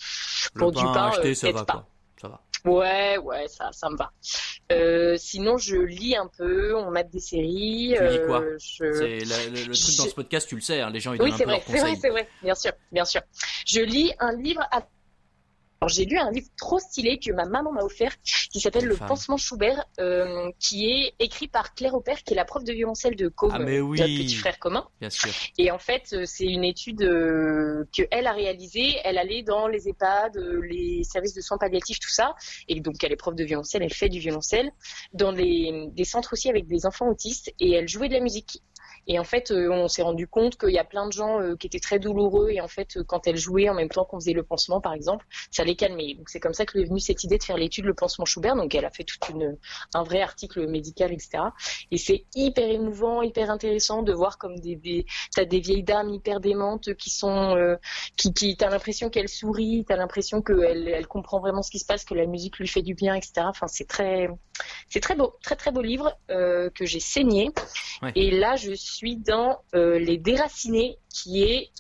pour 0.55 0.73
du 0.73 0.83
pain, 0.83 1.12
euh, 1.23 1.35
ça 1.35 1.51
va, 1.53 1.65
pas. 1.65 1.87
Ça 2.21 2.29
va. 2.29 2.41
Ouais, 2.65 3.17
ouais, 3.19 3.49
ça, 3.49 3.71
ça 3.73 3.89
me 3.89 3.97
va. 3.97 4.12
sinon, 5.17 5.57
je 5.57 5.77
lis 5.77 6.17
un 6.17 6.31
peu, 6.37 6.77
on 6.77 6.91
mate 6.91 7.11
des 7.11 7.21
séries. 7.21 7.95
Tu 7.97 8.09
lis 8.09 8.27
quoi 8.27 8.43
C'est 8.59 9.21
le, 9.21 9.65
truc 9.65 9.97
dans 9.97 10.05
ce 10.05 10.15
podcast, 10.15 10.49
tu 10.49 10.57
le 10.57 10.61
sais, 10.61 10.81
hein, 10.81 10.91
les 10.91 11.01
gens 11.01 11.12
ils 11.15 11.23
oui, 11.23 11.31
donnent 11.31 11.51
un 11.51 11.59
peu 11.59 11.62
c'est 11.67 11.81
vrai, 11.81 11.97
c'est 11.97 12.11
vrai, 12.11 12.29
bien 12.43 12.55
sûr, 12.55 12.73
bien 12.93 13.05
sûr. 13.05 13.23
Je 13.67 13.81
lis 13.81 14.12
un 14.19 14.37
livre 14.37 14.62
à 14.71 14.83
alors 15.81 15.88
j'ai 15.88 16.05
lu 16.05 16.19
un 16.19 16.31
livre 16.31 16.49
trop 16.59 16.79
stylé 16.79 17.19
que 17.19 17.32
ma 17.32 17.47
maman 17.47 17.73
m'a 17.73 17.82
offert 17.82 18.15
qui 18.23 18.61
s'appelle 18.61 18.85
Le 18.85 18.97
Pansement 18.97 19.38
Schubert, 19.38 19.87
euh, 19.99 20.50
qui 20.59 20.91
est 20.91 21.15
écrit 21.19 21.49
par 21.49 21.75
Claire 21.75 21.94
Aupert, 21.94 22.23
qui 22.23 22.35
est 22.35 22.37
la 22.37 22.44
prof 22.44 22.62
de 22.65 22.73
violoncelle 22.73 23.17
de 23.17 23.29
Com, 23.29 23.50
ah, 23.55 23.61
oui. 23.61 23.99
notre 23.99 24.05
petit 24.05 24.35
frère 24.35 24.59
commun. 24.59 24.87
Bien 25.00 25.09
sûr. 25.09 25.31
Et 25.56 25.71
en 25.71 25.79
fait, 25.79 26.12
euh, 26.12 26.25
c'est 26.27 26.44
une 26.44 26.65
étude 26.65 27.00
euh, 27.03 27.85
que 27.97 28.03
elle 28.11 28.27
a 28.27 28.32
réalisée. 28.32 28.97
Elle 29.05 29.17
allait 29.17 29.43
dans 29.43 29.69
les 29.69 29.88
EHPAD, 29.88 30.37
euh, 30.37 30.61
les 30.61 31.03
services 31.05 31.32
de 31.32 31.41
soins 31.41 31.56
palliatifs, 31.56 31.99
tout 31.99 32.11
ça. 32.11 32.35
Et 32.69 32.81
donc 32.81 33.03
elle 33.03 33.12
est 33.12 33.17
prof 33.17 33.35
de 33.35 33.44
violoncelle, 33.44 33.83
elle 33.83 33.94
fait 33.94 34.11
du 34.11 34.19
violoncelle 34.19 34.71
dans 35.15 35.31
les 35.31 35.88
des 35.93 36.05
centres 36.05 36.35
aussi 36.35 36.50
avec 36.50 36.67
des 36.67 36.85
enfants 36.85 37.09
autistes 37.09 37.55
et 37.59 37.73
elle 37.73 37.88
jouait 37.88 38.09
de 38.09 38.15
la 38.15 38.21
musique. 38.21 38.62
Et 39.06 39.19
en 39.19 39.25
fait, 39.25 39.50
euh, 39.50 39.70
on 39.70 39.88
s'est 39.88 40.02
rendu 40.02 40.26
compte 40.26 40.56
qu'il 40.56 40.70
y 40.70 40.79
a 40.79 40.85
plein 40.85 41.06
de 41.06 41.12
gens 41.12 41.41
euh, 41.41 41.56
qui 41.56 41.67
étaient 41.67 41.81
très 41.81 41.99
douloureux. 41.99 42.50
Et 42.50 42.61
en 42.61 42.69
fait, 42.69 42.97
euh, 42.97 43.05
quand 43.05 43.26
elle 43.26 43.37
jouait 43.37 43.69
en 43.69 43.75
même 43.75 43.88
temps 43.88 44.05
qu'on 44.05 44.20
faisait 44.20 44.32
le 44.32 44.43
pansement, 44.43 44.81
par 44.81 44.93
exemple, 44.93 45.26
ça 45.50 45.64
les 45.64 45.76
calmait. 45.76 46.14
Donc 46.14 46.29
c'est 46.29 46.41
comme 46.41 46.55
ça 46.55 46.67
que 46.67 46.79
est 46.79 46.85
venue 46.85 47.00
cette 47.00 47.25
idée 47.25 47.38
de 47.38 47.43
faire 47.43 47.56
l'étude 47.56 47.85
le 47.85 47.94
pansement 47.94 48.25
Schubert. 48.25 48.56
Donc 48.56 48.75
elle 48.75 48.85
a 48.85 48.91
fait 48.91 49.05
toute 49.05 49.29
une 49.29 49.56
un 49.94 50.02
vrai 50.02 50.20
article 50.20 50.67
médical, 50.67 51.12
etc. 51.12 51.44
Et 51.91 51.99
c'est 51.99 52.25
hyper 52.35 52.69
émouvant, 52.69 53.23
hyper 53.23 53.50
intéressant 53.50 54.02
de 54.02 54.12
voir 54.12 54.38
comme 54.38 54.58
des, 54.58 54.76
des 54.76 55.06
t'as 55.35 55.44
des 55.44 55.61
vieilles 55.61 55.82
dames 55.82 56.11
hyper 56.11 56.41
démentes 56.41 56.94
qui 56.94 57.11
sont 57.11 57.76
qui 58.17 58.32
qui 58.32 58.56
t'as 58.56 58.70
l'impression 58.70 59.11
qu'elle 59.11 59.29
sourit, 59.29 59.85
t'as 59.87 59.97
l'impression 59.97 60.43
qu'elle 60.43 60.88
elle 60.88 61.06
comprend 61.06 61.41
vraiment 61.41 61.62
ce 61.62 61.70
qui 61.70 61.79
se 61.79 61.87
passe, 61.87 62.05
que 62.05 62.14
la 62.14 62.26
musique 62.26 62.58
lui 62.58 62.69
fait 62.69 62.82
du 62.82 62.94
bien, 62.94 63.14
etc. 63.14 63.32
Enfin 63.47 63.67
c'est 63.67 63.87
très 63.87 64.29
c'est 64.88 65.00
très 65.00 65.17
beau, 65.17 65.35
très 65.43 65.56
très 65.56 65.73
beau 65.73 65.82
livre 65.82 66.17
que 66.29 66.85
j'ai 66.85 67.00
saigné. 67.00 67.50
Et 68.14 68.31
là 68.31 68.56
je 68.56 68.73
suis 68.73 68.90
dans 69.19 69.63
euh, 69.75 69.99
Les 69.99 70.19
Déracinés, 70.19 70.99
qui 71.09 71.43
est 71.43 71.71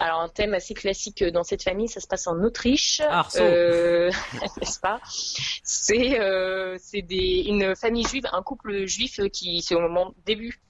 alors 0.00 0.20
un 0.20 0.28
thème 0.28 0.54
assez 0.54 0.74
classique 0.74 1.24
dans 1.24 1.42
cette 1.42 1.62
famille. 1.62 1.88
Ça 1.88 2.00
se 2.00 2.06
passe 2.06 2.26
en 2.26 2.42
Autriche, 2.42 3.02
euh, 3.36 4.10
n'est-ce 4.60 4.80
pas? 4.80 5.00
C'est 5.04 6.20
euh, 6.20 6.76
c'est 6.80 7.04
une 7.08 7.74
famille 7.74 8.04
juive, 8.04 8.24
un 8.32 8.42
couple 8.42 8.86
juif 8.86 9.20
qui 9.32 9.62
c'est 9.62 9.74
au 9.74 9.80
moment 9.80 10.14
début 10.24 10.60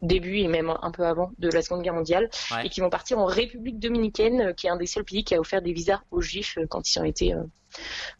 début 0.00 0.38
et 0.38 0.48
même 0.48 0.74
un 0.82 0.90
peu 0.90 1.04
avant 1.06 1.30
de 1.38 1.48
la 1.48 1.62
Seconde 1.62 1.82
Guerre 1.82 1.94
mondiale, 1.94 2.28
et 2.64 2.68
qui 2.68 2.80
vont 2.80 2.90
partir 2.90 3.20
en 3.20 3.24
République 3.24 3.78
dominicaine, 3.78 4.52
qui 4.56 4.66
est 4.66 4.70
un 4.70 4.76
des 4.76 4.86
seuls 4.86 5.04
pays 5.04 5.22
qui 5.22 5.36
a 5.36 5.38
offert 5.38 5.62
des 5.62 5.72
visas 5.72 6.00
aux 6.10 6.20
Juifs 6.20 6.58
quand 6.70 6.92
ils 6.92 6.98
ont 6.98 7.04
été 7.04 7.32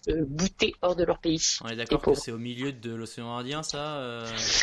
boutés 0.06 0.74
hors 0.80 0.94
de 0.94 1.02
leur 1.02 1.18
pays. 1.18 1.42
On 1.64 1.66
est 1.66 1.74
d'accord 1.74 2.00
que 2.00 2.14
c'est 2.14 2.30
au 2.30 2.38
milieu 2.38 2.70
de 2.70 2.94
l'océan 2.94 3.36
Indien, 3.36 3.64
ça, 3.64 4.00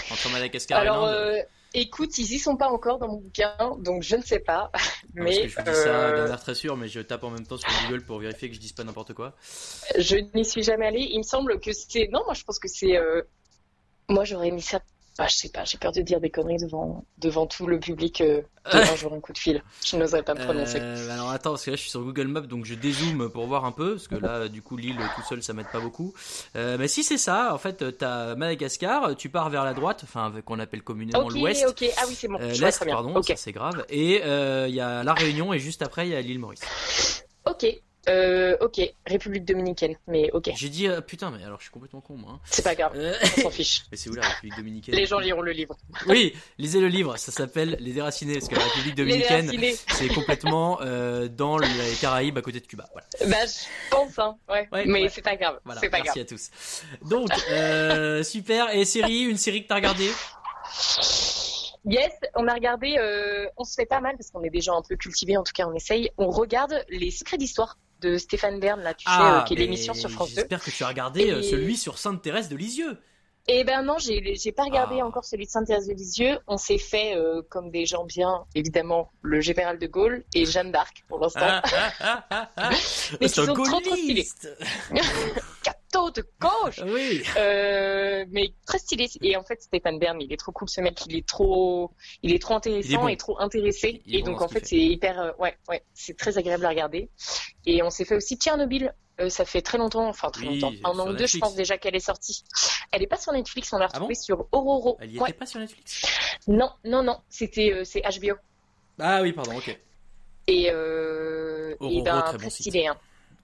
entre 0.10 0.30
Madagascar 0.32 0.82
et 0.82 0.86
l'Inde 0.86 1.46
Écoute, 1.74 2.18
ils 2.18 2.34
y 2.34 2.40
sont 2.40 2.58
pas 2.58 2.70
encore 2.70 2.98
dans 2.98 3.08
mon 3.08 3.18
bouquin, 3.18 3.56
donc 3.80 4.02
je 4.02 4.16
ne 4.16 4.24
sais 4.24 4.40
pas. 4.40 4.72
Mais 5.14 5.48
je 5.48 5.56
vous 5.56 5.62
dis 5.62 5.76
ça 5.76 6.12
d'un 6.12 6.28
air 6.28 6.40
très 6.40 6.56
sûr, 6.56 6.78
mais 6.78 6.88
je 6.88 7.00
tape 7.00 7.24
en 7.24 7.32
même 7.32 7.46
temps 7.46 7.58
sur 7.58 7.70
Google 7.84 8.06
pour 8.06 8.20
vérifier 8.20 8.48
que 8.50 8.56
je 8.56 8.60
dise 8.60 8.74
pas 8.74 8.84
n'importe 8.84 9.14
quoi. 9.14 9.36
Je 9.98 10.18
n'y 10.36 10.46
suis 10.46 10.62
jamais 10.64 10.86
allée. 10.86 11.08
Il 11.12 11.18
me 11.18 11.24
semble 11.24 11.60
que 11.60 11.74
c'est. 11.74 12.08
Non, 12.12 12.22
moi 12.26 12.36
je 12.36 12.44
pense 12.44 12.60
que 12.60 12.68
c'est. 12.68 12.96
Euh, 12.96 13.24
moi 14.08 14.24
j'aurais 14.24 14.52
mis 14.52 14.62
ça 14.62 14.80
bah, 15.20 15.26
je 15.28 15.36
sais 15.36 15.50
pas, 15.50 15.66
j'ai 15.66 15.78
peur 15.78 15.92
de 15.92 16.00
dire 16.00 16.22
des 16.22 16.30
conneries 16.30 16.60
devant, 16.60 17.04
devant 17.18 17.46
tout 17.46 17.68
le 17.68 17.78
public 17.78 18.22
euh, 18.22 18.42
un 18.64 18.96
jour 18.96 19.12
un 19.14 19.20
coup 19.20 19.34
de 19.34 19.38
fil. 19.38 19.62
Je 19.86 19.98
n'oserais 19.98 20.24
pas 20.24 20.34
me 20.34 20.42
prononcer. 20.42 20.80
Euh, 20.80 21.10
alors 21.12 21.30
attends, 21.30 21.50
parce 21.52 21.66
que 21.66 21.72
là 21.72 21.76
je 21.76 21.82
suis 21.82 21.90
sur 21.90 22.02
Google 22.02 22.28
Maps, 22.28 22.40
donc 22.40 22.64
je 22.64 22.74
dézoome 22.74 23.30
pour 23.30 23.46
voir 23.46 23.66
un 23.66 23.74
peu, 23.74 23.96
parce 23.96 24.08
que 24.08 24.16
là 24.16 24.48
du 24.48 24.62
coup 24.62 24.78
l'île 24.78 24.96
tout 25.18 25.22
seul 25.28 25.44
ça 25.44 25.52
m'aide 25.52 25.70
pas 25.74 25.82
beaucoup. 25.82 26.14
Euh, 26.56 26.78
mais 26.80 26.88
si 26.88 27.04
c'est 27.04 27.18
ça, 27.18 27.54
en 27.54 27.58
fait, 27.58 27.98
t'as 27.98 28.36
Madagascar, 28.36 29.14
tu 29.18 29.30
pars 29.30 29.50
vers 29.50 29.66
la 29.66 29.74
droite, 29.74 30.02
enfin 30.06 30.32
qu'on 30.46 30.58
appelle 30.58 30.84
communément 30.84 31.28
l'ouest. 31.28 31.66
Ok, 31.68 31.84
ah 31.98 32.06
oui 32.08 32.16
c'est 32.16 32.30
bon. 32.30 32.40
Euh, 32.40 32.54
L'est, 32.54 32.86
pardon, 32.86 33.22
c'est 33.22 33.52
grave. 33.52 33.86
Et 33.90 34.22
euh, 34.24 34.68
il 34.70 34.76
y 34.76 34.80
a 34.80 35.04
la 35.04 35.14
Réunion 35.14 35.52
et 35.52 35.60
juste 35.60 35.82
après 35.82 36.08
il 36.08 36.12
y 36.12 36.16
a 36.16 36.22
l'île 36.22 36.40
Maurice. 36.40 36.62
Ok, 37.46 37.66
euh, 38.10 38.58
ok, 38.60 38.82
République 39.06 39.46
dominicaine, 39.46 39.96
mais 40.08 40.32
ok. 40.32 40.50
J'ai 40.56 40.70
dit 40.70 40.88
euh, 40.88 41.00
putain, 41.02 41.32
mais 41.32 41.44
alors 41.44 41.60
je 41.60 41.64
suis 41.64 41.72
complètement 41.72 42.02
con 42.02 42.16
moi. 42.16 42.34
Hein. 42.34 42.40
C'est 42.46 42.64
pas 42.64 42.76
grave, 42.76 42.94
euh, 42.96 43.14
on 43.38 43.42
s'en 43.42 43.50
fiche. 43.52 43.84
Mais 43.92 43.98
c'est 43.98 44.10
où 44.10 44.16
la 44.16 44.28
République 44.28 44.58
dominicaine? 44.58 44.96
Les 44.96 45.06
gens 45.06 45.20
liront 45.20 45.42
le 45.42 45.52
livre. 45.52 45.78
oui, 46.08 46.34
lisez 46.58 46.80
le 46.80 46.88
livre, 46.88 47.18
ça 47.18 47.32
s'appelle 47.32 47.78
Les 47.80 47.94
Déracinés, 47.94 48.34
parce 48.34 48.48
que 48.48 48.56
la 48.56 48.64
République 48.64 48.96
dominicaine, 48.96 49.52
c'est 49.90 50.08
complètement 50.08 50.80
dans 51.30 51.58
les 51.58 51.96
Caraïbes 52.02 52.38
à 52.38 52.42
côté 52.42 52.60
de 52.60 52.66
Cuba. 52.66 52.90
Voilà. 52.92 53.08
Bah, 53.28 53.46
je 53.46 53.90
pense, 53.92 54.18
hein, 54.18 54.38
ouais. 54.50 54.68
mais 54.86 55.08
c'est 55.10 55.22
pas 55.22 55.36
grave. 55.36 55.60
Voilà, 55.66 55.82
pas 55.82 56.02
merci 56.04 56.20
à 56.20 56.26
tous. 56.26 56.50
Donc, 57.04 57.30
super. 58.26 58.76
Et 58.76 58.86
série, 58.86 59.22
une 59.24 59.38
série 59.38 59.64
que 59.64 59.68
t'as 59.68 59.76
regardée? 59.76 60.10
Yes, 61.86 62.12
on 62.36 62.48
a 62.48 62.54
regardé, 62.54 62.98
on 63.58 63.64
se 63.64 63.76
fait 63.76 63.86
pas 63.86 64.02
mal 64.02 64.16
parce 64.18 64.32
qu'on 64.32 64.44
est 64.44 64.50
déjà 64.50 64.74
un 64.74 64.82
peu 64.82 64.96
cultivé, 64.96 65.38
en 65.38 65.44
tout 65.44 65.54
cas 65.54 65.68
on 65.68 65.74
essaye. 65.74 66.10
On 66.18 66.30
regarde 66.30 66.84
les 66.90 67.12
secrets 67.12 67.38
d'histoire 67.38 67.78
de 68.02 68.18
Stéphane 68.18 68.60
Bern, 68.60 68.82
là, 68.82 68.94
tu 68.94 69.06
sais, 69.06 69.12
ah, 69.12 69.42
euh, 69.42 69.44
qui 69.44 69.54
est 69.54 69.58
l'émission 69.58 69.94
sur 69.94 70.10
France 70.10 70.30
2. 70.30 70.36
J'espère 70.36 70.64
que 70.64 70.72
tu 70.72 70.84
as 70.84 70.88
regardé 70.88 71.32
euh, 71.32 71.42
celui 71.42 71.78
sur 71.78 71.98
Sainte-Thérèse 71.98 72.50
de 72.50 72.56
Lisieux. 72.56 72.98
Eh 73.52 73.64
ben 73.64 73.82
non, 73.82 73.98
j'ai 73.98 74.36
j'ai 74.36 74.52
pas 74.52 74.64
regardé 74.64 75.00
ah. 75.02 75.08
encore 75.08 75.26
celui 75.26 75.46
de 75.46 75.50
Saint-Thérèse-de-Lisieux. 75.50 76.38
On 76.46 76.58
s'est 76.58 76.78
fait 76.78 77.16
euh, 77.16 77.42
comme 77.50 77.72
des 77.72 77.88
gens 77.88 78.04
bien, 78.04 78.46
évidemment, 78.54 79.12
le 79.24 79.42
général 79.42 79.80
de 79.80 79.88
Gaulle 79.88 80.24
et 80.36 80.46
Jeanne 80.46 80.72
d'Arc 80.72 81.04
pour 81.08 81.20
l'instant. 81.20 81.60
Ah, 82.00 82.26
ah, 82.30 82.50
Mais 83.20 83.26
ils 83.26 83.30
sont 83.30 83.46
trop 83.48 83.66
trop 83.66 83.96
stylés. 83.96 84.28
Cateau 85.92 86.12
de 86.12 86.26
gauche. 86.40 86.82
Oui. 86.86 87.24
Euh, 87.38 88.26
mais 88.30 88.54
très 88.66 88.80
stylé. 88.80 89.10
Et 89.22 89.36
en 89.36 89.44
fait, 89.44 89.62
Stéphane 89.62 90.00
Bern, 90.00 90.22
il 90.22 90.32
est 90.32 90.38
trop 90.38 90.52
cool. 90.52 90.70
Ce 90.70 90.82
mec, 90.82 91.06
il 91.08 91.16
est 91.16 91.28
trop, 91.28 91.92
il 92.24 92.34
est 92.34 92.42
trop 92.42 92.56
intéressant 92.56 93.08
et 93.08 93.18
trop 93.18 93.40
intéressé. 93.40 94.02
Et 94.08 94.22
donc 94.22 94.42
en 94.42 94.48
fait, 94.48 94.66
c'est 94.66 94.78
hyper, 94.78 95.20
euh, 95.20 95.32
ouais, 95.40 95.58
ouais, 95.68 95.84
c'est 95.94 96.18
très 96.18 96.38
agréable 96.38 96.66
à 96.66 96.70
regarder. 96.70 97.10
Et 97.66 97.82
on 97.84 97.90
s'est 97.90 98.06
fait 98.06 98.16
aussi 98.16 98.36
Tchernobyl 98.36 98.94
euh, 99.20 99.30
ça 99.30 99.44
fait 99.44 99.62
très 99.62 99.78
longtemps, 99.78 100.08
enfin 100.08 100.30
très 100.30 100.46
longtemps, 100.46 100.72
un 100.84 100.98
an 100.98 101.10
ou 101.10 101.14
deux, 101.14 101.28
je 101.28 101.40
pense 101.40 101.54
déjà 101.54 101.78
qu'elle 101.78 101.96
est 101.96 102.00
sortie. 102.00 102.44
Elle 102.92 103.04
est 103.04 103.08
pas 103.08 103.18
sur 103.18 103.34
Netflix, 103.34 103.74
on 103.74 103.78
l'a 103.78 103.86
ah 103.86 103.88
retrouvée 103.94 104.16
sur 104.16 104.48
Ororo. 104.52 104.98
Elle 105.02 105.12
y 105.12 105.18
était 105.18 105.34
pas 105.34 105.46
sur 105.46 105.60
Netflix 105.60 106.06
Non, 106.48 106.72
non, 106.86 107.04
non, 107.04 107.18
c'était 107.28 107.74
euh, 107.74 107.84
c'est 107.84 108.02
HBO. 108.02 108.36
Ah 108.98 109.22
oui, 109.22 109.34
pardon, 109.34 109.58
ok. 109.58 109.78
Et, 110.48 110.72
euh, 110.72 111.76
et 111.82 112.02
ben, 112.02 112.22
très, 112.22 112.38
bon 112.38 112.50
stylé, 112.50 112.88
hein. 112.88 112.98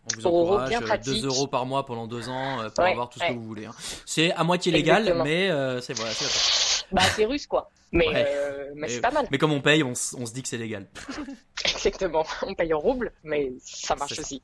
On 0.06 0.16
vous 0.16 0.28
encourage, 0.28 0.70
bien 0.70 0.82
2 0.82 1.26
euros 1.26 1.48
par 1.48 1.66
mois 1.66 1.86
pendant 1.86 2.08
deux 2.08 2.30
ans 2.30 2.58
pour 2.76 2.86
avoir 2.86 3.10
tout 3.10 3.20
ce 3.20 3.28
que 3.28 3.34
vous 3.34 3.44
voulez. 3.44 3.66
Hein. 3.66 3.74
C'est 4.06 4.32
à 4.34 4.44
moitié 4.44 4.72
légal, 4.72 5.22
mais 5.24 5.50
c'est 5.82 5.94
voilà, 5.94 6.12
c'est 6.12 6.86
Bah 6.92 7.02
c'est 7.16 7.26
russe 7.26 7.48
quoi. 7.48 7.72
Mais, 7.92 8.28
mais 8.76 8.90
c'est 8.90 9.02
pas 9.02 9.12
mal. 9.12 9.28
Mais 9.32 9.38
comme 9.38 9.54
on 9.54 9.62
paye, 9.62 9.84
on, 9.84 9.96
se 9.96 10.34
dit 10.34 10.42
que 10.42 10.50
c'est 10.50 10.58
légal. 10.58 10.88
Exactement. 11.66 12.26
On 12.46 12.54
paye 12.54 12.74
en 12.74 12.80
rouble, 12.80 13.12
mais 13.24 13.54
ça 13.64 13.96
marche 13.96 14.20
aussi. 14.20 14.42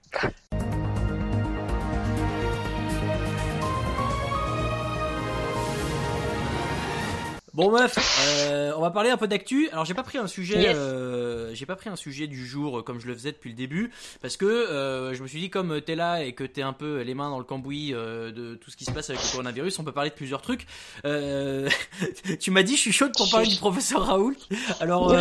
Bon 7.62 7.70
meuf, 7.70 7.96
euh, 8.26 8.74
on 8.76 8.82
va 8.82 8.90
parler 8.90 9.12
un 9.12 9.18
peu 9.18 9.28
d'actu. 9.28 9.70
Alors 9.70 9.86
j'ai 9.86 9.94
pas 9.94 10.02
pris 10.02 10.18
un 10.18 10.26
sujet, 10.26 10.70
euh, 10.70 11.54
j'ai 11.54 11.68
pas 11.68 11.76
pris 11.76 11.92
un 11.92 11.96
sujet 11.96 12.26
du 12.26 12.44
jour 12.44 12.80
euh, 12.80 12.82
comme 12.82 13.00
je 13.00 13.06
le 13.06 13.14
faisais 13.14 13.32
depuis 13.32 13.52
le 13.52 13.56
début, 13.56 13.92
parce 14.20 14.36
que 14.36 14.46
euh, 14.48 15.14
je 15.14 15.22
me 15.22 15.28
suis 15.28 15.40
dit 15.40 15.52
comme 15.52 15.80
t'es 15.80 15.94
là 15.94 16.24
et 16.24 16.34
que 16.34 16.44
t'es 16.44 16.64
un 16.64 16.74
peu 16.74 17.02
les 17.02 17.14
mains 17.14 17.30
dans 17.30 17.38
le 17.38 17.44
cambouis 17.44 17.92
de 17.92 18.56
tout 18.56 18.72
ce 18.72 18.78
qui 18.78 18.84
se 18.84 18.90
passe 18.90 19.12
avec 19.12 19.22
le 19.22 19.30
coronavirus, 19.30 19.78
on 19.78 19.84
peut 19.84 19.92
parler 19.92 20.10
de 20.10 20.16
plusieurs 20.16 20.42
trucs. 20.42 20.66
tu 21.04 22.50
m'as 22.50 22.64
dit 22.64 22.78
je 22.78 22.82
suis 22.82 22.92
chaude 22.92 23.12
pour 23.16 23.30
parler 23.30 23.46
du 23.46 23.58
professeur 23.58 24.08
Raoul. 24.08 24.36
Alors 24.80 25.14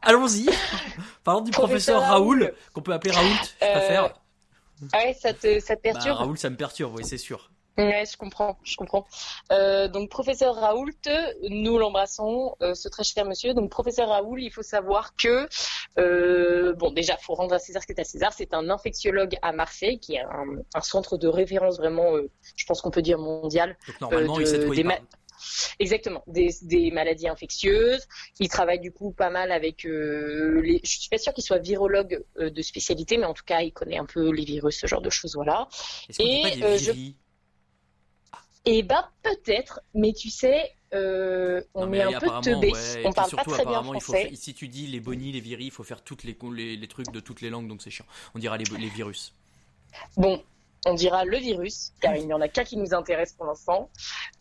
allons-y. 0.00 0.48
Parlons 1.22 1.42
du 1.42 1.50
professeur, 1.50 2.00
Raoul, 2.00 2.54
qu'on 2.72 2.80
peut 2.80 2.94
appeler 2.94 3.12
Raoult. 3.12 4.08
Ah 4.94 4.98
ouais, 5.04 5.12
ça 5.12 5.34
te, 5.34 5.60
ça 5.60 5.76
te 5.76 5.82
perturbe? 5.82 6.16
Bah, 6.16 6.24
Raoul, 6.24 6.38
ça 6.38 6.48
me 6.48 6.56
perturbe, 6.56 6.94
oui, 6.96 7.04
c'est 7.04 7.18
sûr. 7.18 7.50
Ouais, 7.78 8.04
je 8.10 8.16
comprends, 8.16 8.58
je 8.64 8.76
comprends. 8.76 9.06
Euh, 9.52 9.86
donc, 9.86 10.10
professeur 10.10 10.56
Raoult, 10.56 10.90
nous 11.48 11.78
l'embrassons, 11.78 12.56
euh, 12.60 12.74
ce 12.74 12.88
très 12.88 13.04
cher 13.04 13.24
monsieur. 13.24 13.54
Donc, 13.54 13.70
professeur 13.70 14.08
Raoult, 14.08 14.38
il 14.38 14.50
faut 14.50 14.62
savoir 14.62 15.14
que, 15.14 15.48
euh, 15.98 16.74
bon, 16.74 16.90
déjà, 16.90 17.16
faut 17.18 17.34
rendre 17.34 17.54
à 17.54 17.60
César 17.60 17.82
ce 17.82 17.86
qui 17.86 17.92
est 17.92 18.00
à 18.00 18.04
César. 18.04 18.32
C'est 18.32 18.52
un 18.52 18.68
infectiologue 18.68 19.36
à 19.42 19.52
Marseille, 19.52 20.00
qui 20.00 20.16
est 20.16 20.22
un, 20.74 20.80
centre 20.80 21.16
de 21.16 21.28
référence 21.28 21.76
vraiment, 21.78 22.12
je 22.56 22.66
pense 22.66 22.80
qu'on 22.80 22.90
peut 22.90 23.02
dire 23.02 23.18
mondial. 23.18 23.76
Donc, 23.86 24.10
normalement, 24.12 24.40
il 24.40 24.46
sait 24.46 24.58
de 24.58 24.64
quoi 24.64 24.74
Exactement, 25.78 26.22
des, 26.26 26.50
des, 26.62 26.90
maladies 26.90 27.28
infectieuses. 27.28 28.06
Il 28.40 28.48
travaille 28.48 28.80
du 28.80 28.92
coup 28.92 29.12
pas 29.12 29.30
mal 29.30 29.52
avec 29.52 29.84
euh, 29.84 30.60
les. 30.62 30.80
Je 30.82 30.98
suis 30.98 31.08
pas 31.08 31.18
sûre 31.18 31.32
qu'il 31.32 31.44
soit 31.44 31.58
virologue 31.58 32.24
euh, 32.38 32.50
de 32.50 32.62
spécialité, 32.62 33.18
mais 33.18 33.26
en 33.26 33.34
tout 33.34 33.44
cas, 33.44 33.60
il 33.60 33.72
connaît 33.72 33.98
un 33.98 34.04
peu 34.06 34.30
les 34.30 34.44
virus, 34.44 34.80
ce 34.80 34.86
genre 34.86 35.00
de 35.00 35.10
choses, 35.10 35.34
voilà. 35.34 35.68
Et 36.18 36.62
euh, 36.62 36.76
je 36.76 36.92
eh 38.64 38.82
ben 38.82 39.04
peut-être, 39.22 39.80
mais 39.94 40.12
tu 40.12 40.30
sais, 40.30 40.74
euh, 40.94 41.62
on 41.74 41.92
est 41.92 42.02
un 42.02 42.18
peu 42.18 42.28
teubé. 42.42 42.72
on 43.04 43.12
parle 43.12 43.30
pas 43.30 43.44
très 43.44 43.64
bien 43.64 43.82
français. 43.82 44.30
si 44.34 44.54
tu 44.54 44.68
dis 44.68 44.86
les 44.86 45.00
bonis, 45.00 45.32
les 45.32 45.40
viris, 45.40 45.66
il 45.66 45.70
faut 45.70 45.84
faire 45.84 46.02
toutes 46.02 46.24
les, 46.24 46.36
les, 46.76 46.88
trucs 46.88 47.10
de 47.12 47.20
toutes 47.20 47.40
les 47.40 47.50
langues, 47.50 47.68
donc 47.68 47.82
c'est 47.82 47.90
chiant. 47.90 48.06
On 48.34 48.38
dira 48.38 48.56
les, 48.56 48.64
les 48.78 48.88
virus. 48.88 49.34
Bon, 50.16 50.42
on 50.86 50.94
dira 50.94 51.24
le 51.24 51.36
virus, 51.38 51.92
car 52.00 52.16
il 52.16 52.26
n'y 52.26 52.32
en 52.32 52.40
a 52.40 52.48
qu'un 52.48 52.64
qui 52.64 52.76
nous 52.76 52.94
intéresse 52.94 53.32
pour 53.32 53.46
l'instant. 53.46 53.90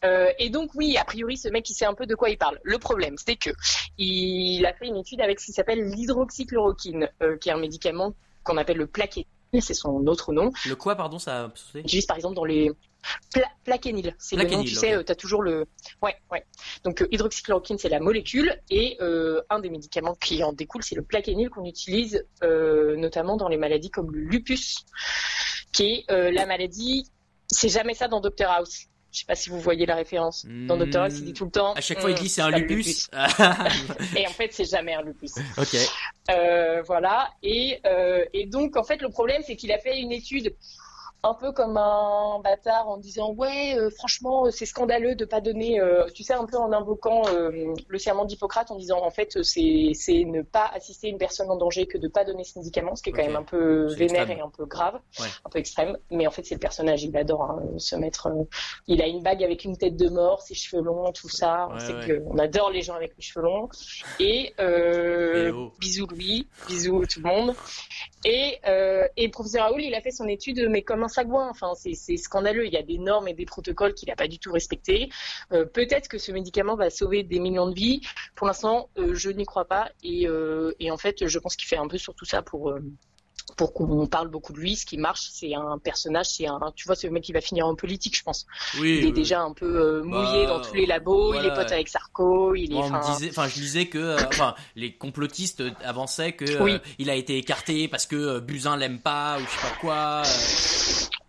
Euh, 0.04 0.32
et 0.40 0.50
donc 0.50 0.72
oui, 0.76 0.98
a 0.98 1.04
priori, 1.04 1.38
ce 1.38 1.50
mec, 1.50 1.70
il 1.70 1.74
sait 1.74 1.86
un 1.86 1.94
peu 1.94 2.06
de 2.06 2.16
quoi 2.16 2.30
il 2.30 2.38
parle. 2.38 2.60
Le 2.64 2.78
problème, 2.78 3.16
c'est 3.18 3.36
que 3.36 3.50
il 3.98 4.66
a 4.66 4.74
fait 4.74 4.88
une 4.88 4.98
étude 4.98 5.22
avec 5.22 5.40
ce 5.40 5.48
qui 5.48 5.52
s'appelle 5.54 5.90
l'hydroxychloroquine, 5.90 7.10
euh, 7.22 7.38
qui 7.38 7.50
est 7.50 7.54
un 7.54 7.60
médicament 7.60 8.14
qu'on 8.44 8.58
appelle 8.58 8.78
le 8.78 8.88
plaquet 8.88 9.26
c'est 9.62 9.74
son 9.74 10.06
autre 10.08 10.34
nom. 10.34 10.52
Le 10.66 10.76
quoi, 10.76 10.96
pardon, 10.96 11.20
ça 11.20 11.52
Juste 11.86 12.08
par 12.08 12.18
exemple 12.18 12.36
dans 12.36 12.46
les 12.46 12.72
Pla 13.32 13.46
plaquenil, 13.64 14.16
c'est 14.18 14.36
le 14.36 14.50
nom, 14.50 14.64
tu 14.64 14.76
sais, 14.76 14.94
euh, 14.94 15.04
tu 15.04 15.12
as 15.12 15.16
toujours 15.16 15.42
le... 15.42 15.66
Ouais, 16.02 16.16
ouais. 16.32 16.46
Donc 16.84 17.02
euh, 17.02 17.08
hydroxychloroquine, 17.12 17.78
c'est 17.78 17.90
la 17.90 18.00
molécule, 18.00 18.60
et 18.70 18.98
euh, 19.02 19.42
un 19.50 19.60
des 19.60 19.70
médicaments 19.70 20.16
qui 20.16 20.44
en 20.44 20.54
découle, 20.54 20.84
c'est 20.84 20.96
le 20.96 21.04
plaquenil 21.04 21.50
qu'on 21.50 21.66
utilise 21.66 22.26
notamment 22.42 23.38
dans 23.38 23.48
les 23.48 23.58
maladies 23.58 23.92
comme 23.92 24.12
le 24.12 24.20
lupus, 24.20 24.86
qui 25.72 26.06
est 26.08 26.32
la 26.32 26.46
maladie... 26.46 27.10
C'est 27.50 27.70
jamais 27.70 27.94
ça 27.94 28.10
dans 28.10 28.20
Dr 28.20 28.50
House. 28.50 28.88
Je 29.12 29.20
sais 29.20 29.26
pas 29.26 29.36
si 29.36 29.50
vous 29.50 29.60
voyez 29.60 29.86
la 29.86 29.96
référence. 29.96 30.46
Dans 30.48 30.78
Doctor 30.78 31.04
House, 31.04 31.16
il 31.18 31.26
dit 31.26 31.34
tout 31.34 31.46
le 31.46 31.52
temps. 31.52 31.74
À 31.74 31.82
chaque 31.82 32.00
fois, 32.00 32.12
il 32.12 32.18
dit 32.18 32.30
c'est 32.30 32.42
un 32.42 32.52
lupus. 32.52 33.10
et 34.16 34.28
en 34.28 34.32
fait, 34.32 34.52
c'est 34.52 34.70
jamais 34.70 34.94
un 34.94 35.02
lupus. 35.02 35.34
Ok. 35.58 35.76
Euh, 36.30 36.82
voilà. 36.84 37.30
Et, 37.42 37.80
euh, 37.86 38.26
et 38.34 38.46
donc, 38.46 38.76
en 38.76 38.84
fait, 38.84 39.02
le 39.02 39.10
problème, 39.10 39.42
c'est 39.46 39.56
qu'il 39.56 39.72
a 39.72 39.80
fait 39.80 39.98
une 40.00 40.12
étude 40.12 40.54
un 41.24 41.34
peu 41.34 41.52
comme 41.52 41.78
un 41.78 42.40
bâtard 42.44 42.88
en 42.88 42.98
disant 42.98 43.34
ouais 43.34 43.76
euh, 43.76 43.90
franchement 43.90 44.46
euh, 44.46 44.52
c'est 44.52 44.68
scandaleux 44.68 45.16
de 45.16 45.26
pas 45.26 45.42
donner 45.42 45.80
euh, 45.80 46.06
tu 46.14 46.24
sais 46.24 46.34
un 46.34 46.46
peu 46.46 46.58
en 46.58 46.72
invoquant 46.72 47.24
le 47.88 47.98
serment 47.98 48.26
d'Hippocrate 48.26 48.70
en 48.72 48.76
disant 48.76 49.02
en 49.04 49.10
fait 49.10 49.44
c'est 49.44 49.92
c'est 49.94 50.24
ne 50.26 50.44
pas 50.44 50.70
assister 50.74 51.10
une 51.10 51.18
personne 51.18 51.50
en 51.50 51.56
danger 51.56 51.88
que 51.88 51.98
de 51.98 52.08
pas 52.08 52.24
donner 52.24 52.44
ce 52.44 52.60
médicament 52.60 52.96
ce 52.96 53.02
qui 53.02 53.10
est 53.10 53.14
quand 53.14 53.26
même 53.26 53.36
un 53.36 53.44
peu 53.44 53.88
vénère 53.96 54.30
et 54.30 54.40
un 54.40 54.50
peu 54.50 54.66
grave 54.66 55.00
un 55.46 55.50
peu 55.50 55.60
extrême. 55.60 55.98
Mais 56.12 56.28
en 56.28 56.32
fait 56.32 56.46
c'est 56.46 56.56
le 56.56 56.60
personnage 56.60 57.04
il 57.04 57.16
adore 57.18 57.44
hein, 57.44 57.64
se 57.78 57.96
mettre 57.96 58.30
il 58.88 59.02
a 59.02 59.08
une 59.08 59.24
bague 59.24 59.44
avec 59.44 59.64
une 59.66 59.76
tête 59.76 59.98
de 59.98 60.10
mort 60.10 60.42
ses 60.42 60.54
cheveux 60.54 60.84
longs 60.84 61.12
tout 61.12 61.30
ça. 61.30 61.70
On 61.72 61.80
sait 61.80 61.94
que 62.08 62.22
on 62.28 62.38
adore 62.38 62.70
les 62.70 62.82
gens 62.82 62.96
avec 62.96 63.16
les 63.16 63.24
cheveux 63.24 63.44
longs. 63.44 63.70
Et, 64.20 64.54
et 64.60 65.50
oh. 65.50 65.72
bisous 65.80 66.08
Louis 66.08 66.48
bisous 66.68 67.06
tout 67.06 67.22
le 67.22 67.28
monde. 67.28 67.56
Et 68.24 68.60
et 69.18 69.30
professeur 69.30 69.64
Raoul 69.64 69.82
il 69.82 69.96
a 69.96 70.02
fait 70.02 70.12
son 70.12 70.28
étude 70.28 70.68
mais 70.70 70.84
comment 70.84 71.07
sagouin. 71.08 71.50
Enfin, 71.50 71.74
c'est 71.76 72.18
scandaleux. 72.18 72.66
Il 72.66 72.74
y 72.74 72.78
a 72.78 72.84
des 72.84 72.98
normes 72.98 73.28
et 73.28 73.34
des 73.34 73.46
protocoles 73.46 73.94
qu'il 73.94 74.10
n'a 74.10 74.16
pas 74.16 74.28
du 74.28 74.40
tout 74.40 74.52
respectés. 74.52 75.10
Euh, 75.52 75.66
peut-être 75.66 76.08
que 76.08 76.18
ce 76.18 76.32
médicament 76.32 76.76
va 76.76 76.90
sauver 76.90 77.24
des 77.24 77.40
millions 77.40 77.70
de 77.70 77.76
vies. 77.76 78.02
Pour 78.36 78.48
l'instant, 78.48 78.90
euh, 78.98 79.14
je 79.14 79.30
n'y 79.30 79.46
crois 79.46 79.66
pas. 79.66 79.92
Euh, 80.06 80.74
et, 80.80 80.92
en 80.92 80.98
fait, 80.98 81.28
je 81.28 81.40
pense 81.40 81.56
qu'il 81.56 81.68
fait 81.68 81.78
un 81.78 81.88
peu 81.88 81.98
sur 81.98 82.14
tout 82.16 82.26
ça 82.26 82.42
pour 82.42 82.74
pour 83.56 83.74
qu'on 83.74 84.08
parle 84.08 84.28
beaucoup 84.28 84.54
de 84.54 84.60
lui. 84.60 84.76
Ce 84.76 84.86
qui 84.86 84.98
marche, 84.98 85.30
c'est 85.32 85.56
un 85.56 85.78
personnage, 85.78 86.28
c'est 86.28 86.48
un, 86.48 86.60
tu 86.76 86.86
vois, 86.86 86.96
c'est 86.96 87.08
le 87.08 87.14
mec 87.14 87.24
qui 87.24 87.32
va 87.32 87.42
finir 87.42 87.66
en 87.66 87.76
politique, 87.76 88.18
je 88.18 88.24
pense. 88.24 88.46
Oui, 88.80 89.00
il 89.02 89.06
est 89.08 89.12
déjà 89.12 89.42
un 89.42 89.54
peu 89.54 90.02
mouillé 90.02 90.46
bah, 90.46 90.58
dans 90.58 90.62
tous 90.62 90.74
les 90.74 90.86
labos. 90.86 91.34
Il 91.34 91.46
est 91.46 91.54
pote 91.54 91.72
avec 91.72 91.88
Sarko. 91.88 92.56
Il 92.56 92.74
est. 92.74 92.78
enfin, 92.78 93.48
je 93.48 93.54
disais 93.56 93.88
que, 93.88 94.18
enfin, 94.28 94.56
les 94.76 94.94
complotistes 94.94 95.64
avançaient 95.84 96.34
que 96.34 96.80
il 97.00 97.10
a 97.10 97.16
été 97.16 97.38
écarté 97.38 97.88
parce 97.88 98.06
que 98.06 98.40
Buzyn 98.40 98.78
l'aime 98.78 99.00
pas 99.00 99.38
ou 99.38 99.46
je 99.46 99.50
sais 99.50 99.62
pas 99.62 99.76
quoi. 99.80 100.24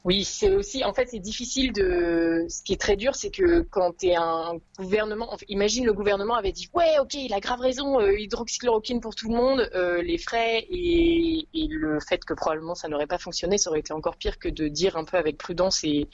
Oui, 0.04 0.24
c'est 0.24 0.54
aussi, 0.54 0.84
en 0.84 0.94
fait, 0.94 1.08
c'est 1.08 1.18
difficile 1.18 1.72
de. 1.72 2.46
Ce 2.48 2.62
qui 2.62 2.72
est 2.72 2.80
très 2.80 2.96
dur, 2.96 3.16
c'est 3.16 3.30
que 3.30 3.62
quand 3.62 3.98
tu 3.98 4.06
es 4.06 4.14
un 4.14 4.54
gouvernement, 4.78 5.36
imagine 5.48 5.84
le 5.84 5.92
gouvernement 5.92 6.36
avait 6.36 6.52
dit 6.52 6.68
ouais, 6.72 6.98
ok, 7.00 7.14
il 7.14 7.34
a 7.34 7.40
grave 7.40 7.60
raison, 7.60 8.00
euh, 8.00 8.16
hydroxychloroquine 8.18 9.00
pour 9.00 9.16
tout 9.16 9.28
le 9.28 9.34
monde, 9.34 9.68
euh, 9.74 10.00
les 10.00 10.16
frais 10.16 10.66
et, 10.70 11.46
le 11.52 11.98
fait 12.00 12.24
que 12.24 12.32
probablement 12.32 12.74
ça 12.74 12.88
n'aurait 12.88 13.06
pas 13.06 13.18
fonctionné, 13.18 13.58
ça 13.58 13.70
aurait 13.70 13.80
été 13.80 13.92
encore 13.92 14.16
pire 14.16 14.38
que 14.38 14.48
de 14.48 14.68
dire 14.68 14.96
un 14.96 15.04
peu 15.04 15.16
avec 15.16 15.36
prudence 15.36 15.82
et, 15.84 16.08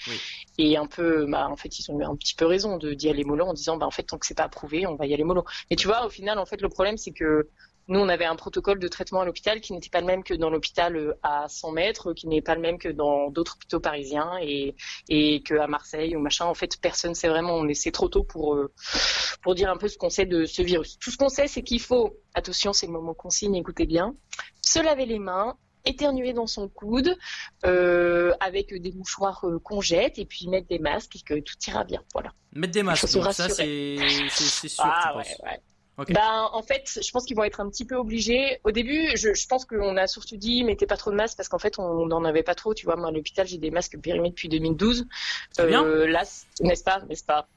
et 0.58 0.76
un 0.76 0.86
peu, 0.86 1.26
bah, 1.26 1.48
en 1.48 1.56
fait, 1.56 1.78
ils 1.78 1.90
ont 1.90 2.00
eu 2.00 2.04
un 2.04 2.16
petit 2.16 2.34
peu 2.34 2.46
raison 2.46 2.78
de 2.78 2.94
dire 2.94 3.14
les 3.14 3.24
mollo 3.24 3.46
en 3.46 3.54
disant 3.54 3.76
bah 3.76 3.86
en 3.86 3.90
fait 3.90 4.04
tant 4.04 4.18
que 4.18 4.26
c'est 4.26 4.36
pas 4.36 4.44
approuvé, 4.44 4.86
on 4.86 4.96
va 4.96 5.06
y 5.06 5.14
aller 5.14 5.24
mollo. 5.24 5.44
Mais 5.70 5.76
tu 5.76 5.86
vois, 5.86 6.06
au 6.06 6.10
final, 6.10 6.38
en 6.38 6.46
fait, 6.46 6.60
le 6.62 6.68
problème 6.68 6.96
c'est 6.96 7.12
que 7.12 7.48
nous, 7.86 8.00
on 8.00 8.08
avait 8.08 8.24
un 8.24 8.36
protocole 8.36 8.78
de 8.78 8.88
traitement 8.88 9.20
à 9.20 9.24
l'hôpital 9.26 9.60
qui 9.60 9.74
n'était 9.74 9.90
pas 9.90 10.00
le 10.00 10.06
même 10.06 10.24
que 10.24 10.32
dans 10.32 10.48
l'hôpital 10.48 10.96
euh, 10.96 11.14
à 11.22 11.48
100 11.48 11.72
mètres, 11.72 12.12
qui 12.14 12.26
n'est 12.28 12.40
pas 12.40 12.54
le 12.54 12.62
même 12.62 12.78
que 12.78 12.88
dans 12.88 13.30
d'autres 13.30 13.56
hôpitaux 13.56 13.80
parisiens 13.80 14.32
et, 14.40 14.74
et 15.08 15.42
qu'à 15.42 15.66
Marseille 15.66 16.16
ou 16.16 16.20
machin. 16.20 16.46
En 16.46 16.54
fait, 16.54 16.78
personne 16.80 17.14
sait 17.14 17.28
vraiment. 17.28 17.56
On 17.56 17.74
c'est 17.74 17.92
trop 17.92 18.08
tôt 18.08 18.24
pour, 18.24 18.54
euh, 18.54 18.72
pour 19.42 19.54
dire 19.54 19.70
un 19.70 19.76
peu 19.76 19.88
ce 19.88 19.98
qu'on 19.98 20.08
sait 20.08 20.24
de 20.24 20.46
ce 20.46 20.62
virus. 20.62 20.98
Tout 20.98 21.10
ce 21.10 21.18
qu'on 21.18 21.28
sait, 21.28 21.46
c'est 21.46 21.62
qu'il 21.62 21.80
faut, 21.80 22.18
attention, 22.34 22.72
c'est 22.72 22.86
le 22.86 22.92
moment 22.92 23.12
qu'on 23.12 23.30
signe, 23.30 23.54
écoutez 23.56 23.86
bien, 23.86 24.14
se 24.62 24.78
laver 24.78 25.04
les 25.04 25.18
mains, 25.18 25.56
éternuer 25.84 26.32
dans 26.32 26.46
son 26.46 26.68
coude 26.68 27.14
euh, 27.66 28.32
avec 28.40 28.72
des 28.80 28.92
mouchoirs 28.92 29.44
qu'on 29.62 29.80
jette 29.82 30.18
et 30.18 30.24
puis 30.24 30.48
mettre 30.48 30.68
des 30.68 30.78
masques 30.78 31.16
et 31.16 31.20
que 31.20 31.40
tout 31.40 31.56
ira 31.66 31.84
bien. 31.84 32.02
Voilà. 32.14 32.32
Mettre 32.52 32.72
des 32.72 32.82
masques, 32.82 33.08
ça 33.08 33.48
c'est 33.50 34.68
sûr. 34.68 34.84
Ah, 34.86 35.16
ouais, 35.16 35.24
ouais. 35.44 35.60
Bah, 35.96 36.50
en 36.52 36.62
fait, 36.62 36.98
je 37.02 37.10
pense 37.12 37.24
qu'ils 37.24 37.36
vont 37.36 37.44
être 37.44 37.60
un 37.60 37.68
petit 37.68 37.84
peu 37.84 37.94
obligés. 37.94 38.60
Au 38.64 38.72
début, 38.72 39.16
je, 39.16 39.32
je 39.32 39.46
pense 39.46 39.64
qu'on 39.64 39.96
a 39.96 40.06
surtout 40.06 40.36
dit 40.36 40.64
mettez 40.64 40.86
pas 40.86 40.96
trop 40.96 41.10
de 41.10 41.16
masques 41.16 41.36
parce 41.36 41.48
qu'en 41.48 41.58
fait, 41.58 41.78
on 41.78 42.06
n'en 42.06 42.24
avait 42.24 42.42
pas 42.42 42.54
trop. 42.54 42.74
Tu 42.74 42.84
vois, 42.84 42.96
moi, 42.96 43.08
à 43.08 43.12
l'hôpital, 43.12 43.46
j'ai 43.46 43.58
des 43.58 43.70
masques 43.70 43.98
périmés 44.00 44.30
depuis 44.30 44.48
2012. 44.48 45.06
Euh, 45.60 45.66
bien. 45.66 45.84
Là, 45.84 46.24
n'est-ce 46.60 46.84
pas, 46.84 47.00
n'est-ce 47.08 47.24
pas? 47.24 47.48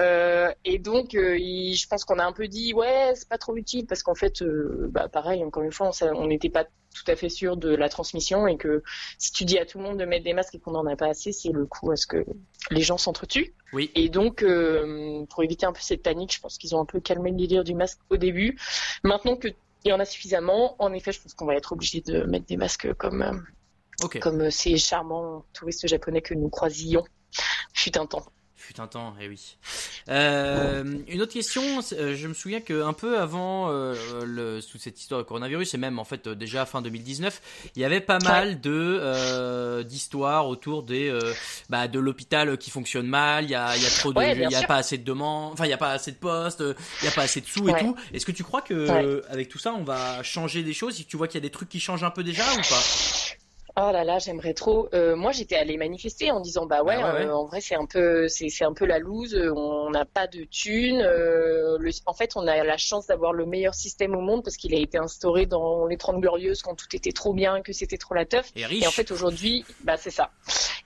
Euh, 0.00 0.52
Et 0.64 0.78
donc, 0.78 1.14
euh, 1.14 1.36
je 1.36 1.86
pense 1.86 2.04
qu'on 2.04 2.18
a 2.18 2.24
un 2.24 2.32
peu 2.32 2.48
dit 2.48 2.72
ouais, 2.74 3.12
c'est 3.14 3.28
pas 3.28 3.38
trop 3.38 3.56
utile 3.56 3.86
parce 3.86 4.02
qu'en 4.02 4.14
fait, 4.14 4.42
euh, 4.42 4.88
bah, 4.90 5.08
pareil, 5.08 5.44
encore 5.44 5.62
une 5.62 5.72
fois, 5.72 5.90
on 6.14 6.26
n'était 6.26 6.50
pas 6.50 6.64
tout 6.92 7.10
à 7.10 7.16
fait 7.16 7.28
sûr 7.28 7.56
de 7.56 7.74
la 7.74 7.88
transmission 7.88 8.46
et 8.46 8.56
que 8.56 8.82
si 9.18 9.32
tu 9.32 9.44
dis 9.44 9.58
à 9.58 9.66
tout 9.66 9.78
le 9.78 9.84
monde 9.84 9.98
de 9.98 10.04
mettre 10.04 10.24
des 10.24 10.32
masques 10.32 10.54
et 10.54 10.58
qu'on 10.58 10.72
n'en 10.72 10.86
a 10.86 10.96
pas 10.96 11.08
assez, 11.08 11.32
c'est 11.32 11.50
le 11.50 11.66
coup 11.66 11.90
à 11.90 11.96
ce 11.96 12.06
que 12.06 12.24
les 12.70 12.82
gens 12.82 12.98
s'entretuent. 12.98 13.54
Oui. 13.72 13.90
Et 13.94 14.08
donc, 14.08 14.42
euh, 14.42 15.24
pour 15.30 15.42
éviter 15.42 15.66
un 15.66 15.72
peu 15.72 15.80
cette 15.80 16.02
panique, 16.02 16.34
je 16.34 16.40
pense 16.40 16.58
qu'ils 16.58 16.74
ont 16.74 16.80
un 16.80 16.84
peu 16.84 17.00
calmé 17.00 17.30
le 17.30 17.36
délire 17.36 17.64
du 17.64 17.74
masque 17.74 17.98
au 18.10 18.16
début. 18.16 18.58
Maintenant 19.02 19.36
qu'il 19.36 19.54
y 19.84 19.92
en 19.92 20.00
a 20.00 20.04
suffisamment, 20.04 20.76
en 20.78 20.92
effet, 20.92 21.12
je 21.12 21.20
pense 21.20 21.34
qu'on 21.34 21.46
va 21.46 21.56
être 21.56 21.72
obligé 21.72 22.00
de 22.00 22.24
mettre 22.24 22.46
des 22.46 22.56
masques 22.56 22.92
comme, 22.94 23.22
euh, 23.22 24.18
comme 24.20 24.50
ces 24.50 24.76
charmants 24.76 25.44
touristes 25.52 25.86
japonais 25.86 26.22
que 26.22 26.34
nous 26.34 26.48
croisions 26.48 27.04
fut 27.74 27.96
un 27.96 28.06
temps 28.06 28.26
fut 28.62 28.80
un 28.80 28.86
temps, 28.86 29.14
et 29.20 29.24
eh 29.24 29.28
oui. 29.28 29.56
Euh, 30.08 30.84
une 31.08 31.20
autre 31.20 31.32
question, 31.32 31.62
euh, 31.92 32.16
je 32.16 32.28
me 32.28 32.34
souviens 32.34 32.60
que 32.60 32.82
un 32.82 32.92
peu 32.92 33.18
avant 33.18 33.70
euh, 33.70 33.94
le, 34.24 34.60
toute 34.60 34.80
cette 34.80 35.00
histoire 35.00 35.20
de 35.20 35.26
coronavirus, 35.26 35.74
et 35.74 35.78
même 35.78 35.98
en 35.98 36.04
fait 36.04 36.28
déjà 36.28 36.64
fin 36.64 36.80
2019, 36.80 37.40
il 37.74 37.82
y 37.82 37.84
avait 37.84 38.00
pas 38.00 38.18
mal 38.20 38.60
de 38.60 39.82
d'histoires 39.82 40.48
autour 40.48 40.82
des 40.82 41.12
bah, 41.68 41.88
de 41.88 41.98
l'hôpital 41.98 42.56
qui 42.56 42.70
fonctionne 42.70 43.06
mal, 43.06 43.44
il 43.44 43.50
y 43.50 43.54
a, 43.54 43.76
y 43.76 43.86
a 43.86 43.90
trop 43.90 44.12
de, 44.12 44.22
il 44.22 44.50
y 44.50 44.54
a 44.54 44.66
pas 44.66 44.76
assez 44.76 44.98
de 44.98 45.04
demandes, 45.04 45.52
enfin 45.52 45.64
il 45.66 45.70
y 45.70 45.74
a 45.74 45.78
pas 45.78 45.92
assez 45.92 46.12
de 46.12 46.16
postes, 46.16 46.62
il 47.02 47.04
y 47.04 47.08
a 47.08 47.12
pas 47.12 47.22
assez 47.22 47.40
de 47.40 47.46
sous 47.46 47.68
et 47.68 47.78
tout. 47.78 47.96
Est-ce 48.12 48.26
que 48.26 48.32
tu 48.32 48.44
crois 48.44 48.62
que 48.62 49.22
avec 49.28 49.48
tout 49.48 49.58
ça, 49.58 49.72
on 49.74 49.84
va 49.84 50.22
changer 50.22 50.62
des 50.62 50.72
choses? 50.72 50.94
Si 50.94 51.04
tu 51.04 51.16
vois 51.16 51.26
qu'il 51.26 51.36
y 51.36 51.42
a 51.42 51.46
des 51.46 51.50
trucs 51.50 51.68
qui 51.68 51.80
changent 51.80 52.04
un 52.04 52.10
peu 52.10 52.22
déjà 52.22 52.44
ou 52.52 52.56
pas? 52.56 53.21
Oh 53.74 53.90
là 53.90 54.04
là, 54.04 54.18
j'aimerais 54.18 54.52
trop. 54.52 54.88
Euh, 54.92 55.16
moi, 55.16 55.32
j'étais 55.32 55.56
allée 55.56 55.78
manifester 55.78 56.30
en 56.30 56.40
disant 56.40 56.66
bah 56.66 56.82
ouais, 56.82 57.00
bah 57.00 57.14
euh, 57.14 57.30
en 57.30 57.46
vrai 57.46 57.62
c'est 57.62 57.74
un 57.74 57.86
peu 57.86 58.28
c'est 58.28 58.64
un 58.64 58.74
peu 58.74 58.84
la 58.84 58.98
loose. 58.98 59.34
On 59.56 59.88
n'a 59.88 60.04
pas 60.04 60.26
de 60.26 60.44
thunes. 60.44 61.00
Euh, 61.00 61.78
le, 61.78 61.90
en 62.04 62.12
fait, 62.12 62.32
on 62.36 62.46
a 62.46 62.62
la 62.64 62.76
chance 62.76 63.06
d'avoir 63.06 63.32
le 63.32 63.46
meilleur 63.46 63.74
système 63.74 64.14
au 64.14 64.20
monde 64.20 64.44
parce 64.44 64.58
qu'il 64.58 64.74
a 64.74 64.78
été 64.78 64.98
instauré 64.98 65.46
dans 65.46 65.86
les 65.86 65.96
30 65.96 66.20
glorieuses 66.20 66.60
quand 66.60 66.74
tout 66.74 66.94
était 66.94 67.12
trop 67.12 67.32
bien, 67.32 67.62
que 67.62 67.72
c'était 67.72 67.96
trop 67.96 68.14
la 68.14 68.26
teuf. 68.26 68.52
Et, 68.56 68.86
en 68.86 68.90
fait, 68.90 69.10
aujourd'hui, 69.10 69.64
bah 69.84 69.96
c'est 69.96 70.10
ça. 70.10 70.30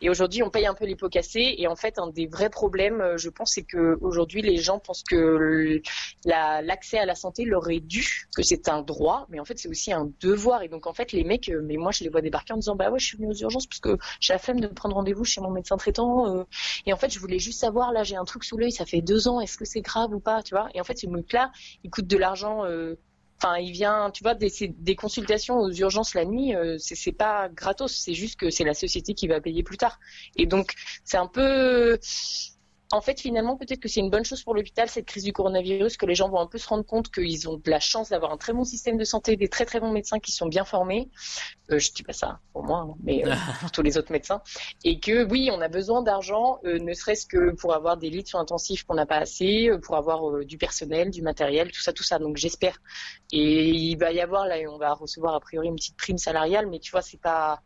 Et 0.01 0.09
aujourd'hui, 0.09 0.45
on 0.45 0.51
paye 0.51 0.67
un 0.67 0.75
peu 0.75 0.85
les 0.85 0.95
pots 0.95 1.09
cassés. 1.09 1.57
Et 1.59 1.67
en 1.67 1.75
fait, 1.75 1.99
un 1.99 2.09
des 2.09 2.29
vrais 2.29 2.51
problèmes, 2.51 3.15
je 3.17 3.31
pense, 3.31 3.55
c'est 3.55 3.65
que 3.65 3.99
aujourd'hui, 4.01 4.43
les 4.43 4.59
gens 4.59 4.79
pensent 4.79 5.03
que 5.03 5.81
l'accès 6.25 6.99
à 6.99 7.07
la 7.07 7.17
santé 7.17 7.45
leur 7.45 7.69
est 7.69 7.81
dû, 7.81 8.29
que 8.37 8.45
c'est 8.45 8.69
un 8.69 8.83
droit, 8.83 9.27
mais 9.29 9.41
en 9.41 9.45
fait, 9.45 9.59
c'est 9.59 9.69
aussi 9.69 9.93
un 9.93 10.09
devoir. 10.21 10.63
Et 10.63 10.69
donc, 10.69 10.87
en 10.87 10.93
fait, 10.93 11.11
les 11.11 11.25
mecs, 11.25 11.51
mais 11.65 11.77
moi, 11.79 11.91
je 11.91 12.05
les 12.05 12.11
vois 12.11 12.21
débarquer 12.21 12.53
en 12.53 12.59
disant 12.59 12.76
bah 12.77 12.91
ouais, 12.91 12.99
je 12.99 13.07
suis 13.07 13.17
venue 13.17 13.31
aux 13.31 13.35
urgences 13.35 13.67
parce 13.67 13.81
que 13.81 13.99
j'ai 14.21 14.33
la 14.33 14.39
flemme 14.39 14.61
de 14.61 14.69
prendre 14.69 14.95
rendez-vous 14.95 15.25
chez 15.25 15.41
mon 15.41 15.51
médecin 15.51 15.77
traitant. 15.77 16.35
Euh, 16.35 16.45
et 16.87 16.93
en 16.93 16.97
fait, 16.97 17.13
je 17.13 17.19
voulais 17.19 17.39
juste 17.39 17.61
savoir, 17.61 17.93
là, 17.93 18.05
j'ai 18.05 18.17
un 18.17 18.25
truc 18.25 18.45
sous 18.45 18.57
l'œil, 18.57 18.73
ça 18.73 18.87
fait 18.87 19.01
deux 19.01 19.29
ans, 19.29 19.41
est-ce 19.41 19.57
que 19.59 19.65
c'est 19.65 19.81
grave 19.81 20.13
ou 20.13 20.21
pas, 20.21 20.43
tu 20.43 20.55
vois? 20.55 20.69
Et 20.75 20.81
en 20.81 20.85
fait, 20.85 20.99
ce 20.99 21.07
truc-là, 21.07 21.51
il 21.85 21.91
coûte 21.91 22.07
de 22.07 22.17
l'argent. 22.17 22.65
Euh, 22.65 22.95
enfin, 23.39 23.57
il 23.59 23.73
vient, 23.73 24.11
tu 24.11 24.23
vois, 24.23 24.35
des, 24.35 24.51
des 24.79 24.97
consultations 24.97 25.59
aux 25.59 25.73
urgences 25.73 26.15
la 26.15 26.25
nuit, 26.25 26.55
euh, 26.55 26.77
c'est 26.79 27.13
pas 27.13 27.49
gratos, 27.49 27.95
c'est 27.95 28.15
juste 28.15 28.39
que 28.39 28.51
c'est 28.51 28.65
la 28.65 28.75
société 28.75 29.15
qui 29.15 29.29
va 29.29 29.41
payer 29.41 29.63
plus 29.63 29.77
tard. 29.77 29.99
Et 30.37 30.47
donc, 30.47 30.73
c'est 31.05 31.19
un 31.19 31.27
peu 31.27 31.99
en 32.93 33.01
fait, 33.01 33.21
finalement, 33.21 33.57
peut-être 33.57 33.81
que 33.81 33.89
c'est 33.89 34.01
une 34.01 34.11
bonne 34.11 34.25
chose 34.25 34.43
pour 34.45 34.55
l'hôpital, 34.55 34.89
cette 34.89 35.07
crise 35.07 35.25
du 35.25 35.33
coronavirus, 35.33 35.97
que 35.97 36.07
les 36.07 36.15
gens 36.15 36.29
vont 36.29 36.39
un 36.39 36.47
peu 36.47 36.59
se 36.59 36.69
rendre 36.69 36.85
compte 36.85 37.11
qu'ils 37.11 37.49
ont 37.49 37.57
de 37.57 37.71
la 37.71 37.81
chance 37.81 38.11
d'avoir 38.11 38.33
un 38.33 38.37
très 38.37 38.53
bon 38.53 38.63
système 38.63 38.97
de 38.97 39.05
santé, 39.05 39.37
des 39.37 39.49
très 39.49 39.65
très 39.65 39.81
bons 39.81 39.91
médecins 39.91 40.21
qui 40.21 40.31
sont 40.31 40.47
bien 40.47 40.65
formés. 40.65 41.09
Euh, 41.73 41.81
je 41.81 41.91
dis 41.93 42.05
pas 42.05 42.13
ça 42.13 42.39
pour 42.53 42.63
moi, 42.63 42.87
hein, 42.89 42.95
mais 43.03 43.27
euh, 43.27 43.35
pour 43.61 43.73
tous 43.73 43.83
les 43.83 43.99
autres 43.99 44.13
médecins. 44.13 44.41
Et 44.85 45.01
que 45.01 45.25
oui, 45.25 45.51
on 45.53 45.61
a 45.61 45.69
besoin 45.69 46.03
d'argent, 46.03 46.61
euh, 46.65 46.79
ne 46.79 46.95
serait-ce 46.95 47.27
que 47.27 47.51
pour 47.57 47.75
avoir 47.75 47.97
des 47.97 48.09
lits 48.09 48.27
sur 48.27 48.39
intensifs 48.39 48.85
qu'on 48.85 48.95
n'a 48.95 49.07
pas 49.07 49.19
assez, 49.19 49.69
euh, 49.69 49.79
pour 49.79 49.97
avoir 49.97 50.45
du 50.45 50.57
personnel, 50.57 51.11
du 51.11 51.23
matériel, 51.23 51.73
tout 51.73 51.83
ça, 51.83 51.93
tout 51.93 52.05
ça. 52.05 52.21
Donc 52.21 52.37
j'espère. 52.37 52.79
Et 53.33 53.71
il 53.71 53.97
va 53.97 54.13
y 54.13 54.21
avoir 54.21 54.47
là, 54.47 54.57
on 54.71 54.79
va 54.79 54.95
recevoir 54.95 55.35
a 55.35 55.41
priori 55.41 55.67
une 55.67 55.75
petite 55.75 55.97
prime 55.97 56.19
salariale, 56.19 56.69
mais 56.69 56.79
tu 56.79 56.93
vois, 56.93 57.03
c'est 57.03 57.21
pas 57.21 57.63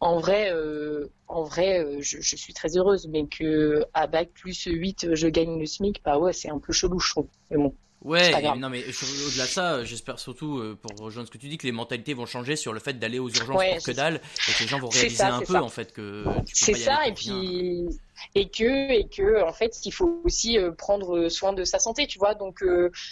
en 0.00 0.18
vrai, 0.18 0.50
euh, 0.50 1.08
en 1.28 1.44
vrai, 1.44 1.78
euh, 1.78 1.98
je, 2.00 2.20
je, 2.20 2.36
suis 2.36 2.54
très 2.54 2.76
heureuse, 2.76 3.06
mais 3.08 3.26
que 3.26 3.84
à 3.92 4.06
bac 4.06 4.30
plus 4.32 4.64
8, 4.64 5.14
je 5.14 5.28
gagne 5.28 5.58
le 5.58 5.66
SMIC, 5.66 6.02
bah 6.02 6.18
ouais, 6.18 6.32
c'est 6.32 6.48
un 6.48 6.58
peu 6.58 6.72
chelou, 6.72 6.98
je 6.98 7.10
trouve. 7.10 7.26
Mais 7.50 7.58
bon. 7.58 7.74
Ouais, 8.02 8.30
non 8.56 8.70
mais 8.70 8.82
au-delà 8.82 9.44
de 9.44 9.50
ça, 9.50 9.84
j'espère 9.84 10.18
surtout 10.18 10.58
euh, 10.58 10.74
pour 10.80 10.98
rejoindre 11.04 11.28
ce 11.28 11.32
que 11.32 11.36
tu 11.36 11.48
dis 11.48 11.58
que 11.58 11.66
les 11.66 11.72
mentalités 11.72 12.14
vont 12.14 12.24
changer 12.24 12.56
sur 12.56 12.72
le 12.72 12.80
fait 12.80 12.94
d'aller 12.98 13.18
aux 13.18 13.28
urgences 13.28 13.62
pour 13.62 13.82
que 13.84 13.90
dalle 13.90 14.22
et 14.48 14.52
que 14.52 14.62
les 14.62 14.68
gens 14.68 14.78
vont 14.78 14.88
réaliser 14.88 15.22
un 15.22 15.42
peu 15.42 15.56
en 15.56 15.68
fait 15.68 15.92
que 15.92 16.24
c'est 16.46 16.72
ça 16.72 17.06
et 17.06 17.12
puis 17.12 17.90
et 18.34 18.48
que 18.48 18.90
et 18.90 19.06
que 19.06 19.46
en 19.46 19.52
fait 19.52 19.84
il 19.84 19.90
faut 19.90 20.22
aussi 20.24 20.56
euh, 20.56 20.72
prendre 20.72 21.28
soin 21.28 21.52
de 21.52 21.62
sa 21.64 21.78
santé, 21.78 22.06
tu 22.06 22.18
vois. 22.18 22.34
Donc 22.34 22.64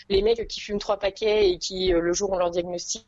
les 0.08 0.22
mecs 0.22 0.48
qui 0.48 0.60
fument 0.60 0.78
trois 0.78 0.98
paquets 0.98 1.50
et 1.50 1.58
qui 1.58 1.88
le 1.88 2.12
jour 2.14 2.30
on 2.30 2.38
leur 2.38 2.50
diagnostic 2.50 3.06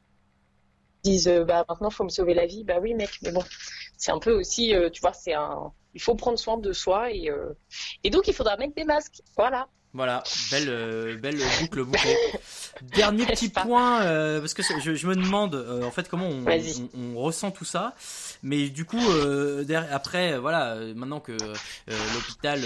disent 1.02 1.28
euh, 1.28 1.44
bah 1.44 1.64
maintenant 1.68 1.90
faut 1.90 2.04
me 2.04 2.08
sauver 2.08 2.34
la 2.34 2.46
vie. 2.46 2.64
Bah 2.64 2.78
oui 2.80 2.94
mec 2.94 3.10
mais 3.22 3.32
bon 3.32 3.42
c'est 3.96 4.12
un 4.12 4.18
peu 4.18 4.32
aussi 4.32 4.74
euh, 4.74 4.90
tu 4.90 5.00
vois 5.00 5.12
c'est 5.12 5.34
un 5.34 5.72
il 5.94 6.00
faut 6.00 6.14
prendre 6.14 6.38
soin 6.38 6.58
de 6.58 6.72
soi 6.72 7.10
et 7.12 7.30
euh, 7.30 7.52
et 8.04 8.10
donc 8.10 8.28
il 8.28 8.34
faudra 8.34 8.56
mettre 8.56 8.74
des 8.74 8.84
masques. 8.84 9.22
Voilà 9.36 9.68
voilà, 9.92 10.22
belle, 10.52 10.68
euh, 10.68 11.16
belle 11.16 11.38
boucle 11.60 11.82
bouclée. 11.82 12.16
Dernier 12.94 13.26
petit 13.26 13.48
point, 13.48 14.02
euh, 14.02 14.38
parce 14.38 14.54
que 14.54 14.62
je, 14.62 14.94
je, 14.94 15.06
me 15.06 15.16
demande 15.16 15.54
euh, 15.54 15.82
en 15.82 15.90
fait 15.90 16.08
comment 16.08 16.28
on, 16.28 16.44
on, 16.96 17.18
ressent 17.18 17.50
tout 17.50 17.64
ça. 17.64 17.94
Mais 18.42 18.70
du 18.70 18.84
coup, 18.84 19.02
après, 19.90 20.38
voilà, 20.38 20.76
maintenant 20.94 21.20
que 21.20 21.32
l'hôpital, 22.14 22.62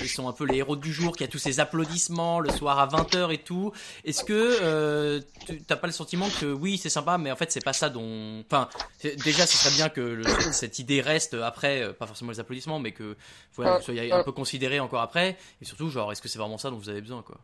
ils 0.00 0.08
sont 0.08 0.28
un 0.28 0.32
peu 0.32 0.44
les 0.44 0.58
héros 0.58 0.76
du 0.76 0.92
jour, 0.92 1.16
qu'il 1.16 1.26
y 1.26 1.28
a 1.28 1.32
tous 1.32 1.38
ces 1.38 1.58
applaudissements 1.58 2.38
le 2.38 2.50
soir 2.50 2.78
à 2.78 2.86
20h 2.86 3.32
et 3.32 3.38
tout, 3.38 3.72
est-ce 4.04 4.22
que 4.22 5.20
tu 5.46 5.62
t'as 5.62 5.74
pas 5.74 5.88
le 5.88 5.92
sentiment 5.92 6.28
que 6.40 6.46
oui, 6.46 6.78
c'est 6.78 6.90
sympa, 6.90 7.18
mais 7.18 7.32
en 7.32 7.36
fait, 7.36 7.50
c'est 7.50 7.64
pas 7.64 7.72
ça 7.72 7.88
dont. 7.88 8.44
Enfin, 8.46 8.68
déjà, 9.02 9.46
ce 9.46 9.56
serait 9.56 9.74
bien 9.74 9.88
que 9.88 10.00
le, 10.00 10.24
cette 10.52 10.78
idée 10.78 11.00
reste 11.00 11.34
après, 11.34 11.92
pas 11.94 12.06
forcément 12.06 12.30
les 12.30 12.38
applaudissements, 12.38 12.78
mais 12.78 12.92
que 12.92 13.16
voilà, 13.56 13.80
soit 13.80 13.94
un 14.12 14.22
peu 14.22 14.32
considéré 14.32 14.78
encore 14.78 15.00
après. 15.00 15.36
Et 15.60 15.64
surtout, 15.64 15.90
genre, 15.90 16.12
est-ce 16.12 16.22
que 16.22 16.28
c'est 16.28 16.38
vraiment 16.38 16.58
ça 16.58 16.65
dont 16.70 16.78
vous 16.78 16.88
avez 16.88 17.00
besoin, 17.00 17.22
quoi. 17.22 17.38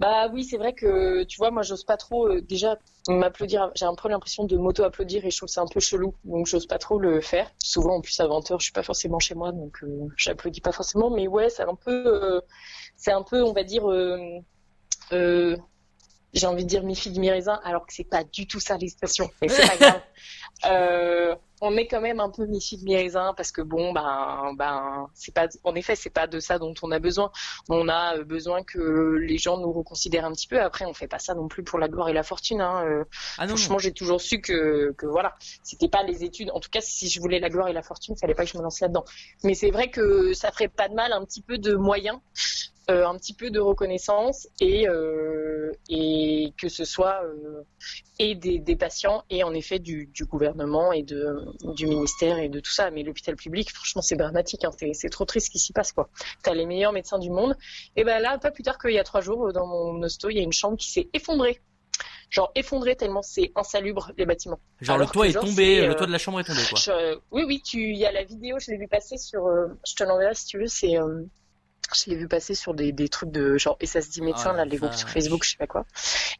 Bah 0.00 0.28
oui, 0.32 0.44
c'est 0.44 0.56
vrai 0.56 0.72
que 0.72 1.24
tu 1.24 1.36
vois, 1.36 1.50
moi 1.50 1.62
j'ose 1.62 1.84
pas 1.84 1.98
trop 1.98 2.26
euh, 2.26 2.40
déjà 2.40 2.78
m'applaudir. 3.06 3.70
J'ai 3.74 3.84
un 3.84 3.94
peu 3.94 4.08
l'impression 4.08 4.44
de 4.44 4.56
m'auto-applaudir 4.56 5.26
et 5.26 5.30
je 5.30 5.36
trouve 5.36 5.50
ça 5.50 5.60
un 5.60 5.66
peu 5.66 5.78
chelou, 5.78 6.14
donc 6.24 6.46
j'ose 6.46 6.66
pas 6.66 6.78
trop 6.78 6.98
le 6.98 7.20
faire. 7.20 7.50
Souvent 7.58 7.96
en 7.96 8.00
plus 8.00 8.18
à 8.18 8.24
20h, 8.26 8.58
je 8.60 8.64
suis 8.64 8.72
pas 8.72 8.82
forcément 8.82 9.18
chez 9.18 9.34
moi, 9.34 9.52
donc 9.52 9.82
euh, 9.82 10.08
j'applaudis 10.16 10.62
pas 10.62 10.72
forcément. 10.72 11.10
Mais 11.10 11.28
ouais, 11.28 11.50
c'est 11.50 11.64
un 11.64 11.74
peu, 11.74 12.06
euh, 12.06 12.40
c'est 12.96 13.12
un 13.12 13.22
peu, 13.22 13.42
on 13.42 13.52
va 13.52 13.62
dire, 13.62 13.84
j'ai 16.32 16.46
envie 16.46 16.64
de 16.64 16.68
dire 16.68 16.82
mi 16.82 16.96
fille 16.96 17.18
mi 17.18 17.30
raisin, 17.30 17.60
alors 17.62 17.84
que 17.86 17.92
c'est 17.92 18.04
pas 18.04 18.24
du 18.24 18.46
tout 18.46 18.60
ça 18.60 18.78
l'expression. 18.78 19.28
Mais 19.42 19.48
c'est 19.48 19.68
pas 19.68 19.76
grave. 19.90 20.02
Euh, 20.66 21.34
on 21.62 21.76
est 21.76 21.86
quand 21.86 22.00
même 22.00 22.20
un 22.20 22.30
peu 22.30 22.46
mi 22.46 22.60
fille 22.60 22.82
mi 22.84 22.96
raisin 22.96 23.34
parce 23.36 23.52
que 23.52 23.60
bon, 23.60 23.92
ben, 23.92 24.54
ben, 24.56 25.08
c'est 25.14 25.34
pas, 25.34 25.46
en 25.64 25.74
effet, 25.74 25.94
c'est 25.94 26.10
pas 26.10 26.26
de 26.26 26.40
ça 26.40 26.58
dont 26.58 26.74
on 26.82 26.90
a 26.90 26.98
besoin. 26.98 27.30
On 27.68 27.88
a 27.88 28.16
euh, 28.16 28.24
besoin 28.24 28.62
que 28.62 29.16
les 29.20 29.36
gens 29.36 29.58
nous 29.58 29.72
reconsidèrent 29.72 30.24
un 30.24 30.32
petit 30.32 30.46
peu. 30.46 30.60
Après, 30.60 30.86
on 30.86 30.94
fait 30.94 31.08
pas 31.08 31.18
ça 31.18 31.34
non 31.34 31.48
plus 31.48 31.62
pour 31.62 31.78
la 31.78 31.88
gloire 31.88 32.08
et 32.08 32.12
la 32.14 32.22
fortune. 32.22 32.60
Hein. 32.60 32.84
Euh, 32.86 33.04
ah 33.38 33.46
non, 33.46 33.56
franchement, 33.56 33.78
j'ai 33.78 33.92
toujours 33.92 34.20
su 34.20 34.40
que, 34.40 34.92
que 34.96 35.06
voilà, 35.06 35.34
c'était 35.62 35.88
pas 35.88 36.02
les 36.02 36.24
études. 36.24 36.50
En 36.52 36.60
tout 36.60 36.70
cas, 36.70 36.80
si 36.80 37.08
je 37.08 37.20
voulais 37.20 37.40
la 37.40 37.50
gloire 37.50 37.68
et 37.68 37.72
la 37.72 37.82
fortune, 37.82 38.14
il 38.16 38.20
fallait 38.20 38.34
pas 38.34 38.44
que 38.44 38.50
je 38.50 38.56
me 38.56 38.62
lance 38.62 38.80
là-dedans. 38.80 39.04
Mais 39.44 39.54
c'est 39.54 39.70
vrai 39.70 39.90
que 39.90 40.32
ça 40.32 40.50
ferait 40.52 40.68
pas 40.68 40.88
de 40.88 40.94
mal 40.94 41.12
un 41.12 41.24
petit 41.24 41.42
peu 41.42 41.58
de 41.58 41.74
moyens 41.74 42.18
euh, 42.90 43.06
un 43.06 43.16
petit 43.16 43.34
peu 43.34 43.50
de 43.50 43.60
reconnaissance 43.60 44.48
et, 44.60 44.88
euh, 44.88 45.70
et 45.88 46.52
que 46.60 46.68
ce 46.68 46.84
soit 46.84 47.22
euh, 47.22 47.62
et 48.18 48.34
des, 48.34 48.58
des, 48.58 48.74
patients 48.74 49.22
et 49.30 49.44
en 49.44 49.54
effet 49.54 49.78
du, 49.78 50.09
du, 50.12 50.24
gouvernement 50.24 50.92
et 50.92 51.02
de, 51.02 51.44
du 51.74 51.86
ministère 51.86 52.38
et 52.38 52.48
de 52.48 52.60
tout 52.60 52.70
ça. 52.70 52.90
Mais 52.90 53.02
l'hôpital 53.02 53.36
public, 53.36 53.70
franchement, 53.70 54.02
c'est 54.02 54.16
dramatique. 54.16 54.64
Hein. 54.64 54.70
C'est 54.92 55.08
trop 55.08 55.24
triste 55.24 55.46
ce 55.46 55.50
qui 55.50 55.58
s'y 55.58 55.72
passe. 55.72 55.92
Tu 55.92 56.50
as 56.50 56.54
les 56.54 56.66
meilleurs 56.66 56.92
médecins 56.92 57.18
du 57.18 57.30
monde. 57.30 57.56
Et 57.96 58.04
ben 58.04 58.20
là, 58.20 58.38
pas 58.38 58.50
plus 58.50 58.62
tard 58.62 58.78
qu'il 58.78 58.92
y 58.92 58.98
a 58.98 59.04
trois 59.04 59.20
jours, 59.20 59.52
dans 59.52 59.66
mon 59.66 60.02
hosto, 60.02 60.28
il 60.30 60.36
y 60.36 60.40
a 60.40 60.42
une 60.42 60.52
chambre 60.52 60.76
qui 60.76 60.90
s'est 60.90 61.08
effondrée 61.12 61.60
genre 62.30 62.52
effondrée 62.54 62.94
tellement 62.94 63.22
c'est 63.22 63.50
insalubre 63.56 64.12
les 64.16 64.24
bâtiments. 64.24 64.60
Genre 64.80 64.96
le 64.96 65.06
toit 65.06 65.26
est 65.26 65.32
tombé, 65.32 65.84
le 65.84 65.96
toit 65.96 66.06
de 66.06 66.12
la 66.12 66.18
chambre 66.18 66.38
est 66.38 66.44
tombé 66.44 66.60
quoi. 66.70 67.16
oui 67.32 67.42
oui, 67.44 67.60
tu 67.60 67.90
il 67.90 67.96
y 67.96 68.06
a 68.06 68.12
la 68.12 68.22
vidéo, 68.22 68.56
je 68.60 68.70
l'ai 68.70 68.78
vu 68.78 68.86
passer 68.86 69.16
sur 69.16 69.48
je 69.84 69.94
te 69.96 70.04
l'enverrai 70.04 70.36
si 70.36 70.46
tu 70.46 70.58
veux, 70.58 70.68
c'est 70.68 70.96
je 71.94 72.10
l'ai 72.10 72.16
vu 72.16 72.28
passer 72.28 72.54
sur 72.54 72.74
des, 72.74 72.92
des, 72.92 73.08
trucs 73.08 73.30
de 73.30 73.56
genre 73.58 73.76
et 73.80 73.86
ça 73.86 74.00
se 74.00 74.10
dit 74.10 74.22
médecin, 74.22 74.52
là, 74.52 74.64
les 74.64 74.76
groupes 74.76 74.94
sur 74.94 75.08
Facebook, 75.08 75.44
je 75.44 75.50
sais 75.50 75.56
pas 75.56 75.66
quoi. 75.66 75.84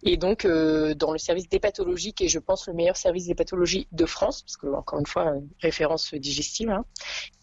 Et 0.02 0.16
donc, 0.16 0.44
euh, 0.44 0.94
dans 0.94 1.12
le 1.12 1.18
service 1.18 1.48
des 1.48 1.60
pathologies, 1.60 2.12
qui 2.12 2.24
est, 2.24 2.28
je 2.28 2.38
pense, 2.38 2.66
le 2.66 2.74
meilleur 2.74 2.96
service 2.96 3.26
des 3.26 3.34
pathologies 3.34 3.86
de 3.92 4.06
France, 4.06 4.42
parce 4.42 4.56
que, 4.56 4.66
encore 4.66 4.98
une 4.98 5.06
fois, 5.06 5.34
référence 5.60 6.14
digestive. 6.14 6.70
Hein. 6.70 6.84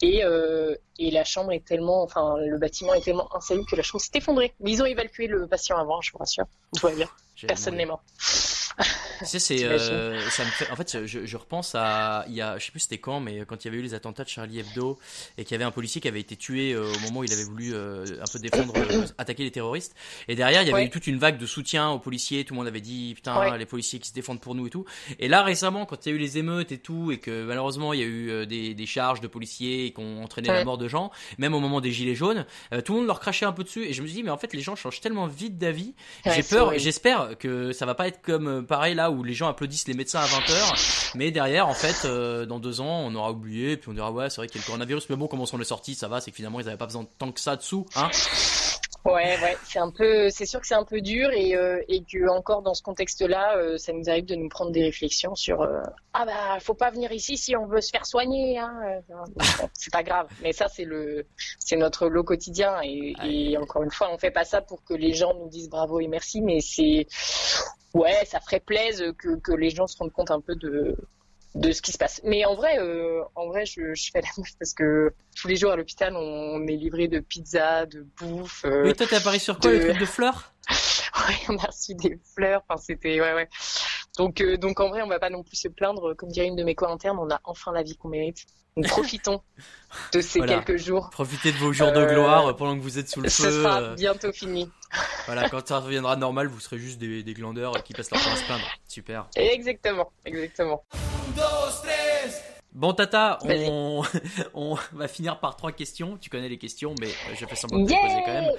Et, 0.01 0.23
euh, 0.23 0.75
et 0.99 1.11
la 1.11 1.23
chambre 1.23 1.51
est 1.51 1.65
tellement, 1.65 2.03
enfin, 2.03 2.35
le 2.37 2.57
bâtiment 2.57 2.93
est 2.93 3.01
tellement 3.01 3.33
insalubre 3.35 3.67
que 3.69 3.75
la 3.75 3.83
chambre 3.83 4.01
s'est 4.01 4.17
effondrée. 4.17 4.53
Mais 4.59 4.71
ils 4.71 4.81
ont 4.81 4.85
évacué 4.85 5.27
le 5.27 5.47
patient 5.47 5.77
avant, 5.77 6.01
je 6.01 6.11
vous 6.11 6.17
rassure. 6.17 6.45
Tout 6.75 6.87
va 6.87 6.93
bien. 6.93 7.09
Personne 7.47 7.75
n'est 7.75 7.85
mort. 7.85 8.01
C'est, 9.23 9.63
euh, 9.63 10.19
ça 10.29 10.45
me 10.45 10.49
fait, 10.49 10.71
en 10.71 10.75
fait, 10.75 11.05
je, 11.05 11.25
je, 11.25 11.37
repense 11.37 11.73
à, 11.75 12.25
il 12.27 12.35
y 12.35 12.41
a, 12.41 12.57
je 12.57 12.65
sais 12.65 12.71
plus 12.71 12.79
c'était 12.81 12.97
quand, 12.97 13.19
mais 13.19 13.43
quand 13.47 13.63
il 13.63 13.67
y 13.67 13.69
avait 13.69 13.79
eu 13.79 13.81
les 13.81 13.93
attentats 13.93 14.23
de 14.23 14.29
Charlie 14.29 14.59
Hebdo 14.59 14.97
et 15.37 15.43
qu'il 15.43 15.53
y 15.53 15.55
avait 15.55 15.63
un 15.63 15.71
policier 15.71 16.01
qui 16.01 16.07
avait 16.07 16.19
été 16.19 16.35
tué 16.35 16.73
euh, 16.73 16.91
au 16.91 16.99
moment 16.99 17.21
où 17.21 17.23
il 17.23 17.33
avait 17.33 17.43
voulu 17.43 17.73
euh, 17.73 18.05
un 18.21 18.31
peu 18.31 18.39
défendre, 18.39 18.73
attaquer 19.17 19.43
les 19.43 19.51
terroristes. 19.51 19.95
Et 20.27 20.35
derrière, 20.35 20.61
il 20.61 20.69
y 20.69 20.73
avait 20.73 20.85
eu 20.85 20.89
toute 20.89 21.07
une 21.07 21.17
vague 21.17 21.37
de 21.37 21.45
soutien 21.45 21.89
aux 21.89 21.99
policiers. 21.99 22.45
Tout 22.45 22.53
le 22.53 22.59
monde 22.59 22.67
avait 22.67 22.81
dit, 22.81 23.13
putain, 23.15 23.57
les 23.57 23.65
policiers 23.65 23.99
qui 23.99 24.09
se 24.09 24.13
défendent 24.13 24.41
pour 24.41 24.55
nous 24.55 24.67
et 24.67 24.69
tout. 24.69 24.85
Et 25.19 25.27
là, 25.27 25.43
récemment, 25.43 25.85
quand 25.85 26.05
il 26.05 26.09
y 26.09 26.11
a 26.13 26.15
eu 26.15 26.19
les 26.19 26.37
émeutes 26.37 26.71
et 26.71 26.77
tout, 26.77 27.11
et 27.11 27.19
que 27.19 27.45
malheureusement, 27.45 27.93
il 27.93 27.99
y 27.99 28.03
a 28.03 28.07
eu 28.07 28.45
des, 28.45 28.73
des 28.73 28.85
charges 28.85 29.21
de 29.21 29.27
policiers 29.27 29.93
qui 29.93 30.01
ont 30.01 30.23
entraîné 30.23 30.49
la 30.49 30.63
mort 30.63 30.77
de 30.77 30.87
gens, 30.87 31.11
même 31.37 31.53
au 31.53 31.59
moment 31.59 31.81
des 31.81 31.91
gilets 31.91 32.15
jaunes, 32.15 32.45
tout 32.85 32.93
le 32.93 32.99
monde 32.99 33.07
leur 33.07 33.19
crachait 33.19 33.45
un 33.45 33.51
peu 33.51 33.63
dessus. 33.63 33.85
Et 33.85 33.93
je 33.93 34.01
me 34.01 34.07
suis 34.07 34.15
dit, 34.17 34.23
mais 34.23 34.31
en 34.31 34.37
fait, 34.37 34.53
les 34.53 34.61
gens 34.61 34.75
changent 34.75 35.01
tellement 35.01 35.27
vite 35.27 35.57
d'avis. 35.57 35.93
J'ai 36.25 36.43
peur 36.43 36.73
et 36.73 36.79
j'espère 36.79 37.37
que 37.37 37.71
ça 37.71 37.85
va 37.85 37.95
pas 37.95 38.07
être 38.07 38.21
comme 38.21 38.65
pareil 38.65 38.95
là 38.95 39.06
où 39.09 39.23
les 39.23 39.33
gens 39.33 39.47
applaudissent 39.47 39.87
les 39.87 39.93
médecins 39.93 40.19
à 40.19 40.25
20h, 40.25 41.13
mais 41.15 41.31
derrière, 41.31 41.67
en 41.67 41.73
fait, 41.73 42.05
euh, 42.05 42.45
dans 42.45 42.59
deux 42.59 42.81
ans, 42.81 43.01
on 43.05 43.15
aura 43.15 43.31
oublié, 43.31 43.77
puis 43.77 43.89
on 43.89 43.93
dira 43.93 44.11
ouais, 44.11 44.29
c'est 44.29 44.37
vrai 44.37 44.47
qu'il 44.47 44.59
y 44.59 44.59
a 44.59 44.63
le 44.63 44.67
coronavirus, 44.67 45.09
mais 45.09 45.15
bon, 45.15 45.27
comment 45.27 45.45
sont 45.45 45.57
les 45.57 45.65
sorties, 45.65 45.95
ça 45.95 46.07
va, 46.07 46.21
c'est 46.21 46.31
que 46.31 46.37
finalement, 46.37 46.59
ils 46.59 46.65
n'avaient 46.65 46.77
pas 46.77 46.85
besoin 46.85 47.03
de 47.03 47.09
tant 47.17 47.31
que 47.31 47.39
ça 47.39 47.55
dessous, 47.55 47.85
hein. 47.95 48.09
Ouais, 49.07 49.39
ouais, 49.41 49.57
c'est 49.63 49.79
un 49.79 49.89
peu, 49.89 50.29
c'est 50.29 50.45
sûr 50.45 50.59
que 50.59 50.67
c'est 50.67 50.75
un 50.75 50.83
peu 50.83 50.99
dur 50.99 51.31
et, 51.31 51.55
euh, 51.55 51.81
et 51.87 52.03
que 52.03 52.29
encore 52.29 52.61
dans 52.61 52.73
ce 52.73 52.83
contexte-là, 52.83 53.55
euh, 53.55 53.77
ça 53.77 53.93
nous 53.93 54.09
arrive 54.09 54.25
de 54.25 54.35
nous 54.35 54.49
prendre 54.49 54.71
des 54.71 54.83
réflexions 54.83 55.33
sur 55.33 55.61
euh, 55.61 55.81
ah 56.13 56.25
bah 56.25 56.59
faut 56.59 56.73
pas 56.73 56.89
venir 56.89 57.13
ici 57.13 57.37
si 57.37 57.55
on 57.55 57.67
veut 57.67 57.79
se 57.79 57.89
faire 57.89 58.05
soigner, 58.05 58.57
hein. 58.57 59.01
c'est 59.71 59.93
pas 59.93 60.03
grave. 60.03 60.27
Mais 60.41 60.51
ça 60.51 60.67
c'est 60.67 60.83
le, 60.83 61.25
c'est 61.57 61.77
notre 61.77 62.09
lot 62.09 62.25
quotidien 62.25 62.81
et, 62.83 63.13
et, 63.23 63.57
encore 63.57 63.83
une 63.83 63.91
fois, 63.91 64.09
on 64.11 64.17
fait 64.17 64.31
pas 64.31 64.43
ça 64.43 64.61
pour 64.61 64.83
que 64.83 64.93
les 64.93 65.13
gens 65.13 65.33
nous 65.35 65.47
disent 65.47 65.69
bravo 65.69 66.01
et 66.01 66.07
merci, 66.07 66.41
mais 66.41 66.59
c'est 66.59 67.07
ouais, 67.93 68.25
ça 68.25 68.39
ferait 68.39 68.59
plaisir 68.59 69.13
que, 69.17 69.39
que 69.39 69.53
les 69.53 69.69
gens 69.69 69.87
se 69.87 69.97
rendent 69.97 70.11
compte 70.11 70.31
un 70.31 70.41
peu 70.41 70.55
de 70.55 70.95
de 71.57 71.71
ce 71.71 71.81
qui 71.81 71.91
se 71.91 71.97
passe. 71.97 72.21
Mais 72.23 72.45
en 72.45 72.55
vrai, 72.55 72.79
euh, 72.79 73.23
en 73.35 73.47
vrai, 73.47 73.65
je, 73.65 73.93
je, 73.93 74.11
fais 74.11 74.21
la 74.21 74.29
meuf 74.37 74.49
parce 74.59 74.73
que 74.73 75.13
tous 75.35 75.47
les 75.47 75.55
jours 75.55 75.71
à 75.71 75.75
l'hôpital, 75.75 76.15
on 76.15 76.65
est 76.67 76.75
livré 76.75 77.07
de 77.07 77.19
pizza, 77.19 77.85
de 77.85 78.05
bouffe. 78.19 78.63
Euh, 78.65 78.83
Mais 78.85 78.93
toi, 78.93 79.07
t'es 79.07 79.15
apparu 79.15 79.39
sur 79.39 79.59
quoi, 79.59 79.71
de... 79.71 79.99
de 79.99 80.05
fleurs? 80.05 80.53
Ouais, 81.27 81.35
on 81.49 81.57
a 81.57 81.65
reçu 81.65 81.95
des 81.95 82.19
fleurs. 82.35 82.61
Enfin, 82.69 82.79
c'était 82.79 83.19
ouais, 83.19 83.33
ouais. 83.33 83.49
Donc, 84.19 84.39
euh, 84.39 84.55
donc 84.55 84.79
en 84.79 84.89
vrai, 84.89 85.01
on 85.01 85.07
va 85.07 85.17
pas 85.17 85.31
non 85.31 85.41
plus 85.43 85.55
se 85.55 85.67
plaindre. 85.67 86.13
Comme 86.13 86.29
dirait 86.29 86.45
une 86.45 86.55
de 86.55 86.63
mes 86.63 86.75
co-internes, 86.75 87.17
on 87.19 87.29
a 87.31 87.41
enfin 87.43 87.71
la 87.71 87.81
vie 87.81 87.97
qu'on 87.97 88.09
mérite. 88.09 88.45
Donc 88.77 88.87
profitons 88.87 89.41
de 90.13 90.21
ces 90.21 90.39
quelques 90.39 90.77
jours. 90.77 91.09
Profitez 91.09 91.51
de 91.51 91.57
vos 91.57 91.73
jours 91.73 91.91
de 91.91 92.05
gloire 92.05 92.55
pendant 92.55 92.77
que 92.77 92.83
vous 92.83 92.99
êtes 92.99 93.09
sous 93.09 93.21
le 93.21 93.29
feu. 93.29 93.43
Ce 93.43 93.51
sera 93.51 93.95
bientôt 93.95 94.31
fini. 94.31 94.69
Voilà, 95.25 95.49
quand 95.49 95.67
ça 95.67 95.79
reviendra 95.79 96.15
normal, 96.15 96.47
vous 96.47 96.59
serez 96.59 96.77
juste 96.77 96.99
des, 96.99 97.23
des 97.23 97.33
glandeurs 97.33 97.83
qui 97.83 97.93
passent 97.93 98.11
leur 98.11 98.23
temps 98.23 98.31
à 98.31 98.35
se 98.35 98.45
plaindre. 98.45 98.67
Super. 98.87 99.27
Exactement, 99.35 100.11
exactement. 100.25 100.83
Bon 102.71 102.93
Tata, 102.93 103.39
on, 103.43 104.03
on, 104.53 104.77
va 104.93 105.07
finir 105.07 105.39
par 105.39 105.55
trois 105.55 105.71
questions. 105.71 106.15
Tu 106.21 106.29
connais 106.29 106.47
les 106.47 106.59
questions, 106.59 106.93
mais 107.01 107.07
euh, 107.07 107.33
je 107.33 107.45
fais 107.47 107.55
semblant 107.55 107.79
de 107.79 107.87
te 107.87 107.99
poser 107.99 108.21
quand 108.23 108.33
même. 108.33 108.51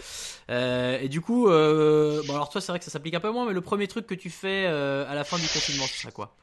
Euh, 0.50 0.98
et 1.00 1.08
du 1.08 1.20
coup, 1.20 1.48
euh, 1.48 2.20
bon 2.26 2.34
alors 2.34 2.48
toi 2.48 2.60
c'est 2.60 2.72
vrai 2.72 2.80
que 2.80 2.84
ça 2.84 2.90
s'applique 2.90 3.14
un 3.14 3.20
peu 3.20 3.30
moins, 3.30 3.46
mais 3.46 3.52
le 3.52 3.60
premier 3.60 3.86
truc 3.86 4.08
que 4.08 4.16
tu 4.16 4.30
fais 4.30 4.66
à 4.66 5.14
la 5.14 5.22
fin 5.22 5.36
du 5.36 5.46
confinement, 5.46 5.84
ce 5.84 6.00
sera 6.00 6.10
quoi? 6.10 6.34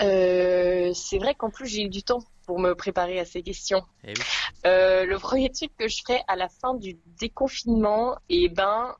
C'est 0.00 1.18
vrai 1.18 1.34
qu'en 1.34 1.50
plus 1.50 1.66
j'ai 1.66 1.82
eu 1.82 1.88
du 1.88 2.02
temps 2.02 2.22
pour 2.46 2.58
me 2.58 2.74
préparer 2.74 3.18
à 3.18 3.24
ces 3.24 3.42
questions. 3.42 3.82
Eh 4.04 4.14
le 4.64 5.16
premier 5.16 5.50
truc 5.50 5.70
que 5.78 5.88
je 5.88 5.98
ferai 6.06 6.22
à 6.28 6.36
la 6.36 6.48
fin 6.48 6.74
du 6.74 6.98
déconfinement, 7.20 8.16
et 8.28 8.44
eh 8.44 8.48
ben, 8.48 8.94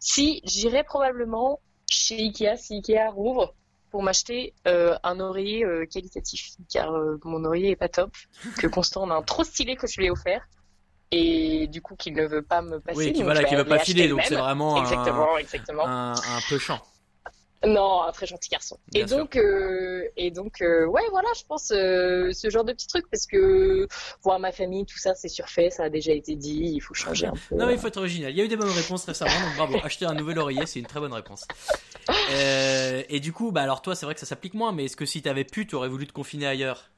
si 0.00 0.40
j'irai 0.44 0.84
probablement 0.84 1.60
chez 1.90 2.16
Ikea, 2.16 2.56
si 2.56 2.74
Ikea 2.74 3.10
rouvre, 3.10 3.54
pour 3.90 4.02
m'acheter 4.02 4.54
euh, 4.66 4.96
un 5.02 5.20
oreiller 5.20 5.64
euh, 5.64 5.86
qualitatif, 5.86 6.50
car 6.70 6.92
euh, 6.92 7.18
mon 7.24 7.44
oreiller 7.44 7.70
est 7.70 7.76
pas 7.76 7.88
top, 7.88 8.10
que 8.58 8.66
Constant 8.66 9.02
en 9.02 9.10
a 9.10 9.14
un 9.14 9.22
trop 9.22 9.44
stylé 9.44 9.76
que 9.76 9.86
je 9.86 9.98
lui 9.98 10.06
ai 10.06 10.10
offert, 10.10 10.46
et 11.10 11.66
du 11.68 11.80
coup 11.80 11.96
qu'il 11.96 12.14
ne 12.14 12.26
veut 12.26 12.42
pas 12.42 12.60
me 12.60 12.80
passer. 12.80 12.98
Oui, 12.98 13.12
qui 13.12 13.22
voilà, 13.22 13.44
qui 13.44 13.56
veut 13.56 13.64
pas 13.64 13.78
filer, 13.78 14.08
donc 14.08 14.20
c'est 14.24 14.36
vraiment 14.36 14.80
exactement, 14.82 15.38
exactement. 15.38 15.86
Un, 15.86 16.12
un 16.12 16.40
peu 16.48 16.58
champ. 16.58 16.80
Non, 17.66 18.02
un 18.02 18.12
très 18.12 18.26
gentil 18.26 18.50
garçon. 18.50 18.78
et 18.94 19.04
donc, 19.04 19.34
euh, 19.36 20.04
et 20.16 20.30
donc, 20.30 20.60
euh, 20.60 20.86
ouais, 20.86 21.02
voilà, 21.10 21.28
je 21.36 21.42
pense 21.44 21.72
euh, 21.72 22.30
ce 22.32 22.50
genre 22.50 22.62
de 22.62 22.72
petits 22.72 22.86
trucs 22.86 23.10
parce 23.10 23.26
que 23.26 23.88
voir 24.22 24.38
ma 24.38 24.52
famille, 24.52 24.86
tout 24.86 24.98
ça, 24.98 25.14
c'est 25.16 25.28
surfait, 25.28 25.68
ça 25.70 25.84
a 25.84 25.88
déjà 25.88 26.12
été 26.12 26.36
dit. 26.36 26.70
Il 26.74 26.80
faut 26.80 26.94
changer 26.94 27.26
un 27.26 27.32
peu. 27.32 27.56
Non, 27.56 27.66
mais 27.66 27.72
il 27.74 27.78
faut 27.80 27.88
être 27.88 27.96
original. 27.96 28.30
Il 28.30 28.38
y 28.38 28.40
a 28.40 28.44
eu 28.44 28.48
des 28.48 28.56
bonnes 28.56 28.70
réponses 28.70 29.04
récemment, 29.04 29.40
donc 29.44 29.56
bravo. 29.56 29.76
Acheter 29.82 30.06
un 30.06 30.14
nouvel 30.14 30.38
oreiller, 30.38 30.66
c'est 30.66 30.78
une 30.78 30.86
très 30.86 31.00
bonne 31.00 31.12
réponse. 31.12 31.46
et 33.08 33.20
du 33.20 33.32
coup, 33.32 33.50
bah 33.50 33.62
alors 33.62 33.82
toi, 33.82 33.96
c'est 33.96 34.06
vrai 34.06 34.14
que 34.14 34.20
ça 34.20 34.26
s'applique 34.26 34.54
moins, 34.54 34.70
mais 34.70 34.84
est-ce 34.84 34.96
que 34.96 35.06
si 35.06 35.20
t'avais 35.20 35.44
pu, 35.44 35.66
t'aurais 35.66 35.88
voulu 35.88 36.06
te 36.06 36.12
confiner 36.12 36.46
ailleurs? 36.46 36.90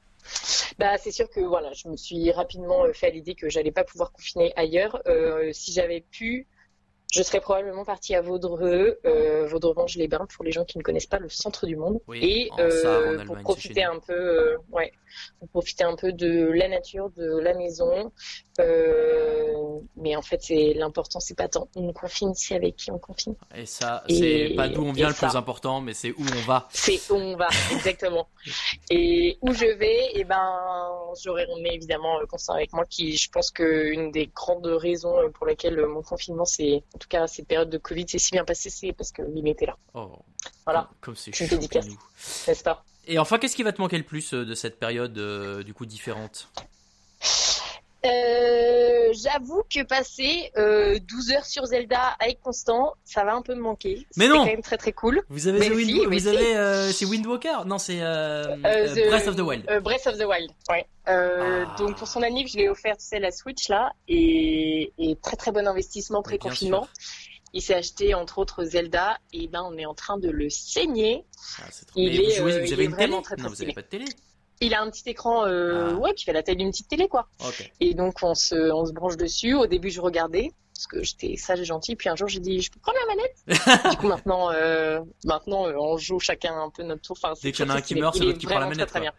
Bah, 0.77 0.97
c'est 0.99 1.11
sûr 1.11 1.29
que 1.29 1.39
voilà, 1.39 1.73
je 1.73 1.87
me 1.87 1.97
suis 1.97 2.31
rapidement 2.31 2.85
fait 2.93 3.07
à 3.07 3.09
l'idée 3.09 3.33
que 3.33 3.49
j'allais 3.49 3.71
pas 3.71 3.83
pouvoir 3.83 4.11
confiner 4.11 4.53
ailleurs. 4.55 5.01
si 5.53 5.73
j'avais 5.73 6.01
pu, 6.01 6.45
je 7.11 7.23
serais 7.23 7.41
probablement 7.41 7.83
partie 7.83 8.15
à 8.15 8.21
Vaudreux, 8.21 8.97
euh, 9.05 9.45
Vaudreux-Vange-les-Bains, 9.45 10.27
pour 10.33 10.45
les 10.45 10.51
gens 10.53 10.63
qui 10.63 10.77
ne 10.77 10.83
connaissent 10.83 11.07
pas 11.07 11.19
le 11.19 11.27
centre 11.27 11.65
du 11.65 11.75
monde, 11.75 11.99
et 12.13 12.49
euh, 12.57 13.23
pour 13.25 13.37
profiter 13.39 13.83
un 13.83 13.99
peu, 13.99 14.13
euh, 14.13 14.57
ouais, 14.71 14.93
pour 15.39 15.49
profiter 15.49 15.83
un 15.83 15.97
peu 15.97 16.13
de 16.13 16.49
la 16.53 16.69
nature, 16.69 17.09
de 17.17 17.39
la 17.39 17.53
maison. 17.53 18.11
Euh, 18.59 19.79
mais 19.97 20.15
en 20.15 20.21
fait, 20.21 20.41
c'est 20.41 20.73
l'important, 20.73 21.19
c'est 21.19 21.35
pas 21.35 21.47
tant 21.47 21.67
on 21.75 21.91
confine, 21.93 22.33
c'est 22.33 22.55
avec 22.55 22.77
qui 22.77 22.91
on 22.91 22.99
confine. 22.99 23.35
Et 23.55 23.65
ça, 23.65 24.03
c'est 24.07 24.53
pas 24.55 24.69
d'où 24.69 24.83
on 24.83 24.93
vient 24.93 25.09
le 25.09 25.13
plus 25.13 25.35
important, 25.35 25.81
mais 25.81 25.93
c'est 25.93 26.11
où 26.11 26.21
on 26.21 26.45
va. 26.45 26.67
C'est 26.71 27.11
où 27.11 27.15
on 27.15 27.35
va, 27.35 27.49
exactement. 27.73 28.27
et 28.89 29.37
où 29.41 29.53
je 29.53 29.65
vais, 29.65 30.05
et 30.13 30.21
eh 30.21 30.23
ben, 30.23 30.89
j'aurais 31.21 31.45
emmené 31.47 31.75
évidemment 31.75 32.19
Constant 32.29 32.53
avec 32.53 32.71
moi, 32.71 32.85
qui, 32.85 33.17
je 33.17 33.29
pense 33.29 33.51
que 33.51 33.91
une 33.91 34.11
des 34.11 34.27
grandes 34.27 34.65
raisons 34.65 35.15
pour 35.33 35.45
lesquelles 35.47 35.85
mon 35.85 36.01
confinement, 36.01 36.45
c'est, 36.45 36.83
en 36.93 36.97
tout 37.01 37.07
cas, 37.09 37.27
cette 37.27 37.47
période 37.47 37.69
de 37.69 37.77
Covid 37.77 38.07
s'est 38.07 38.19
si 38.19 38.31
bien 38.31 38.45
passée, 38.45 38.69
c'est 38.69 38.93
parce 38.93 39.11
que 39.11 39.23
lui 39.23 39.49
était 39.49 39.65
là. 39.65 39.75
Oh. 39.93 40.19
Voilà. 40.65 40.89
Comme 41.01 41.15
c'est 41.15 41.33
chou 41.33 41.43
N'est-ce 41.43 42.63
pas? 42.63 42.85
Et 43.07 43.17
enfin, 43.17 43.39
qu'est-ce 43.39 43.55
qui 43.55 43.63
va 43.63 43.73
te 43.73 43.81
manquer 43.81 43.97
le 43.97 44.03
plus 44.03 44.33
euh, 44.33 44.45
de 44.45 44.53
cette 44.53 44.79
période 44.79 45.17
euh, 45.17 45.63
du 45.63 45.73
coup 45.73 45.87
différente? 45.87 46.49
Euh, 48.05 49.13
J'avoue 49.13 49.63
que 49.73 49.83
passer 49.83 50.51
12 50.55 51.31
heures 51.31 51.45
sur 51.45 51.65
Zelda 51.65 52.15
avec 52.19 52.41
Constant, 52.41 52.93
ça 53.03 53.23
va 53.23 53.33
un 53.33 53.41
peu 53.41 53.55
me 53.55 53.61
manquer. 53.61 54.05
Mais 54.15 54.27
non. 54.27 54.35
C'est 54.35 54.39
quand 54.39 54.45
même 54.45 54.61
très 54.61 54.77
très 54.77 54.93
cool. 54.93 55.21
Vous 55.29 55.47
avez, 55.47 55.69
vous 55.69 56.27
avez 56.27 56.91
c'est 56.93 57.05
Windwalker 57.05 57.65
Non, 57.65 57.77
c'est 57.77 57.99
Breath 57.99 59.27
of 59.27 59.35
the 59.35 59.41
Wild. 59.41 59.65
Breath 59.83 60.07
of 60.07 60.17
the 60.17 60.25
Wild, 60.25 60.51
ouais. 60.69 60.85
Ah. 61.05 61.75
Donc 61.77 61.97
pour 61.97 62.07
son 62.07 62.21
anniv, 62.21 62.47
je 62.47 62.57
lui 62.57 62.63
ai 62.63 62.69
offert 62.69 62.97
tu 62.97 63.05
sais, 63.05 63.19
la 63.19 63.31
Switch 63.31 63.69
là 63.69 63.91
et, 64.07 64.93
et 64.97 65.15
très 65.15 65.35
très 65.35 65.51
bon 65.51 65.67
investissement 65.67 66.21
pré-confinement. 66.21 66.87
Il 67.53 67.61
s'est 67.61 67.75
acheté 67.75 68.13
entre 68.13 68.37
autres 68.37 68.63
Zelda 68.63 69.17
et 69.33 69.47
ben 69.47 69.61
on 69.63 69.77
est 69.77 69.85
en 69.85 69.93
train 69.93 70.17
de 70.17 70.29
le 70.29 70.49
saigner. 70.49 71.25
Ah, 71.59 71.63
il 71.95 72.21
est, 72.21 72.39
vous, 72.39 72.47
euh, 72.47 72.71
avez 72.71 72.85
une 72.85 72.95
télé? 72.95 73.21
très, 73.21 73.35
Non, 73.35 73.49
vous 73.49 73.55
n'avez 73.55 73.73
pas 73.73 73.81
de 73.81 73.87
télé. 73.87 74.05
Il 74.61 74.75
a 74.75 74.81
un 74.81 74.89
petit 74.91 75.09
écran, 75.09 75.45
euh, 75.47 75.89
ah. 75.89 75.93
ouais, 75.95 76.13
qui 76.13 76.23
fait 76.23 76.33
la 76.33 76.43
taille 76.43 76.55
d'une 76.55 76.69
petite 76.69 76.87
télé, 76.87 77.07
quoi. 77.07 77.27
Et 77.79 77.95
donc 77.95 78.19
on 78.21 78.35
se, 78.35 78.55
on 78.71 78.85
se 78.85 78.93
branche 78.93 79.17
dessus. 79.17 79.55
Au 79.55 79.65
début, 79.65 79.89
je 79.89 79.99
regardais 79.99 80.51
parce 80.73 80.85
que 80.85 81.03
j'étais 81.03 81.35
sage 81.35 81.59
et 81.59 81.65
gentil. 81.65 81.95
Puis 81.95 82.09
un 82.09 82.15
jour, 82.15 82.27
j'ai 82.27 82.39
dit, 82.39 82.61
je 82.61 82.71
peux 82.71 82.79
prendre 82.79 82.99
la 83.07 83.15
manette? 83.15 83.89
du 83.91 83.97
coup, 83.97 84.07
maintenant, 84.07 84.51
euh, 84.51 85.01
maintenant, 85.25 85.67
euh, 85.67 85.73
on 85.77 85.97
joue 85.97 86.19
chacun 86.19 86.55
un 86.61 86.69
peu 86.69 86.83
notre 86.83 87.01
tour. 87.01 87.17
Enfin, 87.21 87.33
Dès 87.41 87.51
qu'il 87.51 87.65
y 87.65 87.67
en 87.67 87.73
a 87.73 87.77
un 87.77 87.81
qui 87.81 87.95
meurt, 87.95 88.15
c'est 88.15 88.23
l'autre 88.23 88.37
qui 88.37 88.45
prend 88.45 88.59
la 88.59 88.67
manette. 88.67 88.87
Très, 88.87 88.99
très 88.99 89.01
bien. 89.01 89.13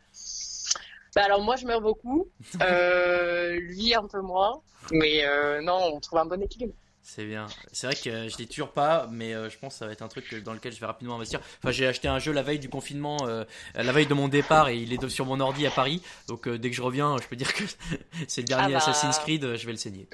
Bah 1.15 1.25
alors 1.25 1.43
moi, 1.43 1.57
je 1.57 1.67
meurs 1.67 1.83
beaucoup. 1.83 2.29
lui, 2.61 3.95
un 3.95 4.07
peu 4.07 4.21
moins. 4.21 4.61
Mais 4.93 5.25
non, 5.63 5.91
on 5.95 6.01
trouve 6.01 6.21
un 6.21 6.27
bon 6.27 6.41
équilibre. 6.41 6.75
C'est 7.05 7.25
bien. 7.25 7.47
C'est 7.73 7.89
vrai 7.89 7.97
que 7.97 8.29
je 8.29 8.39
l'ai 8.39 8.47
toujours 8.47 8.71
pas, 8.71 9.09
mais 9.11 9.35
euh, 9.35 9.51
je 9.51 9.59
pense 9.59 9.75
que 9.75 9.79
ça 9.81 9.87
va 9.87 9.93
être 9.93 10.03
un 10.03 10.09
truc 10.09 10.43
dans 10.45 10.53
lequel 10.53 10.73
je 10.73 10.81
vais 10.81 10.87
rapidement 10.87 11.17
investir. 11.17 11.41
Enfin, 11.59 11.73
j'ai 11.73 11.87
acheté 11.87 12.07
un 12.07 12.21
jeu 12.21 12.33
la 12.33 12.43
veille 12.43 12.61
du 12.61 12.69
confinement, 12.69 13.27
euh, 13.27 13.45
la 13.75 13.91
veille 13.93 14.07
de 14.07 14.15
mon 14.15 14.29
départ, 14.29 14.69
et 14.69 14.79
il 14.79 14.93
est 14.93 15.09
sur 15.09 15.27
mon 15.27 15.41
ordi 15.41 15.67
à 15.67 15.71
Paris. 15.71 16.01
Donc 16.29 16.47
euh, 16.47 16.59
dès 16.59 16.71
que 16.71 16.77
je 16.77 16.83
reviens, 16.83 17.17
je 17.21 17.27
peux 17.27 17.37
dire 17.37 17.53
que 17.53 17.65
c'est 18.29 18.43
le 18.43 18.47
dernier 18.47 18.75
ah 18.77 18.79
bah. 18.79 18.85
Assassin's 18.89 19.19
Creed, 19.19 19.57
je 19.57 19.67
vais 19.67 19.73
le 19.73 19.79
saigner. 19.79 20.07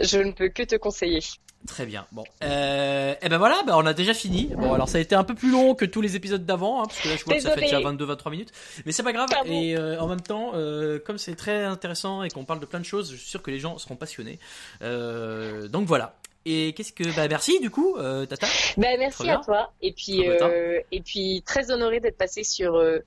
Je 0.00 0.18
ne 0.18 0.32
peux 0.32 0.48
que 0.48 0.64
te 0.64 0.76
conseiller. 0.76 1.20
Très 1.66 1.86
bien. 1.86 2.06
Bon, 2.12 2.24
euh, 2.42 3.12
et 3.12 3.18
eh 3.20 3.28
ben 3.28 3.36
voilà, 3.36 3.62
ben 3.66 3.74
on 3.76 3.84
a 3.84 3.92
déjà 3.92 4.14
fini. 4.14 4.50
Bon, 4.56 4.72
alors 4.72 4.88
ça 4.88 4.98
a 4.98 5.00
été 5.00 5.14
un 5.14 5.24
peu 5.24 5.34
plus 5.34 5.50
long 5.50 5.74
que 5.74 5.84
tous 5.84 6.00
les 6.00 6.16
épisodes 6.16 6.46
d'avant, 6.46 6.80
hein, 6.82 6.86
parce 6.86 7.00
que 7.00 7.08
là 7.08 7.16
je 7.16 7.24
vois 7.24 7.34
que 7.34 7.40
ça 7.40 7.50
fait 7.50 7.60
déjà 7.62 7.80
22-23 7.80 8.30
minutes, 8.30 8.52
mais 8.86 8.92
c'est 8.92 9.02
pas 9.02 9.12
grave. 9.12 9.28
Et 9.44 9.76
euh, 9.76 10.00
en 10.00 10.06
même 10.06 10.20
temps, 10.20 10.52
euh, 10.54 10.98
comme 10.98 11.18
c'est 11.18 11.34
très 11.34 11.64
intéressant 11.64 12.22
et 12.22 12.30
qu'on 12.30 12.44
parle 12.44 12.60
de 12.60 12.66
plein 12.66 12.80
de 12.80 12.84
choses, 12.84 13.10
je 13.10 13.16
suis 13.16 13.28
sûr 13.28 13.42
que 13.42 13.50
les 13.50 13.58
gens 13.58 13.76
seront 13.78 13.96
passionnés. 13.96 14.38
Euh, 14.82 15.68
donc 15.68 15.86
voilà. 15.86 16.14
Et 16.50 16.72
qu'est-ce 16.72 16.92
que 16.92 17.04
bah 17.14 17.28
merci 17.28 17.60
du 17.60 17.68
coup 17.68 17.96
euh, 17.98 18.24
Tata. 18.24 18.46
Bah 18.78 18.88
merci 18.98 19.28
à 19.28 19.36
toi 19.36 19.70
et 19.82 19.92
puis 19.92 20.26
euh, 20.26 20.80
et 20.92 21.02
puis 21.02 21.42
très 21.44 21.70
honoré 21.70 22.00
d'être 22.00 22.16
passé 22.16 22.42
sur 22.42 22.76
euh, 22.76 23.00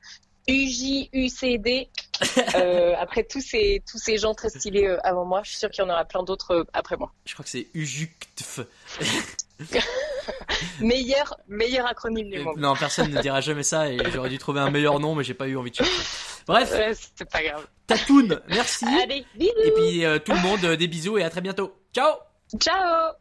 UJUCD 0.47 1.87
euh, 2.55 2.93
après 2.99 3.23
tous 3.23 3.41
ces, 3.41 3.81
tous 3.89 3.97
ces 3.97 4.17
gens 4.17 4.33
très 4.33 4.49
stylés 4.49 4.87
euh, 4.87 4.97
avant 5.03 5.25
moi. 5.25 5.41
Je 5.43 5.49
suis 5.51 5.59
sûre 5.59 5.69
qu'il 5.69 5.83
y 5.83 5.87
en 5.87 5.89
aura 5.89 6.05
plein 6.05 6.23
d'autres 6.23 6.51
euh, 6.51 6.63
après 6.73 6.97
moi. 6.97 7.11
Je 7.25 7.33
crois 7.33 7.43
que 7.43 7.49
c'est 7.49 7.67
UJUCTF. 7.73 8.61
meilleur, 10.79 11.37
meilleur 11.47 11.85
acronyme 11.85 12.29
du 12.29 12.39
monde. 12.39 12.57
Non, 12.57 12.75
personne 12.75 13.11
ne 13.11 13.21
dira 13.21 13.41
jamais 13.41 13.63
ça 13.63 13.89
et 13.89 13.97
j'aurais 14.11 14.29
dû 14.29 14.37
trouver 14.37 14.59
un 14.59 14.71
meilleur 14.71 14.99
nom, 14.99 15.15
mais 15.15 15.23
j'ai 15.23 15.33
pas 15.33 15.47
eu 15.47 15.55
envie 15.57 15.71
de 15.71 15.75
chercher. 15.75 15.91
Bref. 16.47 16.73
c'est 17.15 17.29
pas 17.29 17.43
grave. 17.43 17.67
Tatoun, 17.87 18.41
merci. 18.49 18.85
Allez, 19.03 19.25
bisous. 19.35 19.51
Et 19.63 19.71
puis 19.71 20.03
tout 20.25 20.31
le 20.31 20.41
monde, 20.41 20.65
des 20.75 20.87
bisous 20.87 21.17
et 21.17 21.23
à 21.23 21.29
très 21.29 21.41
bientôt. 21.41 21.75
Ciao 21.93 22.15
Ciao 22.59 23.13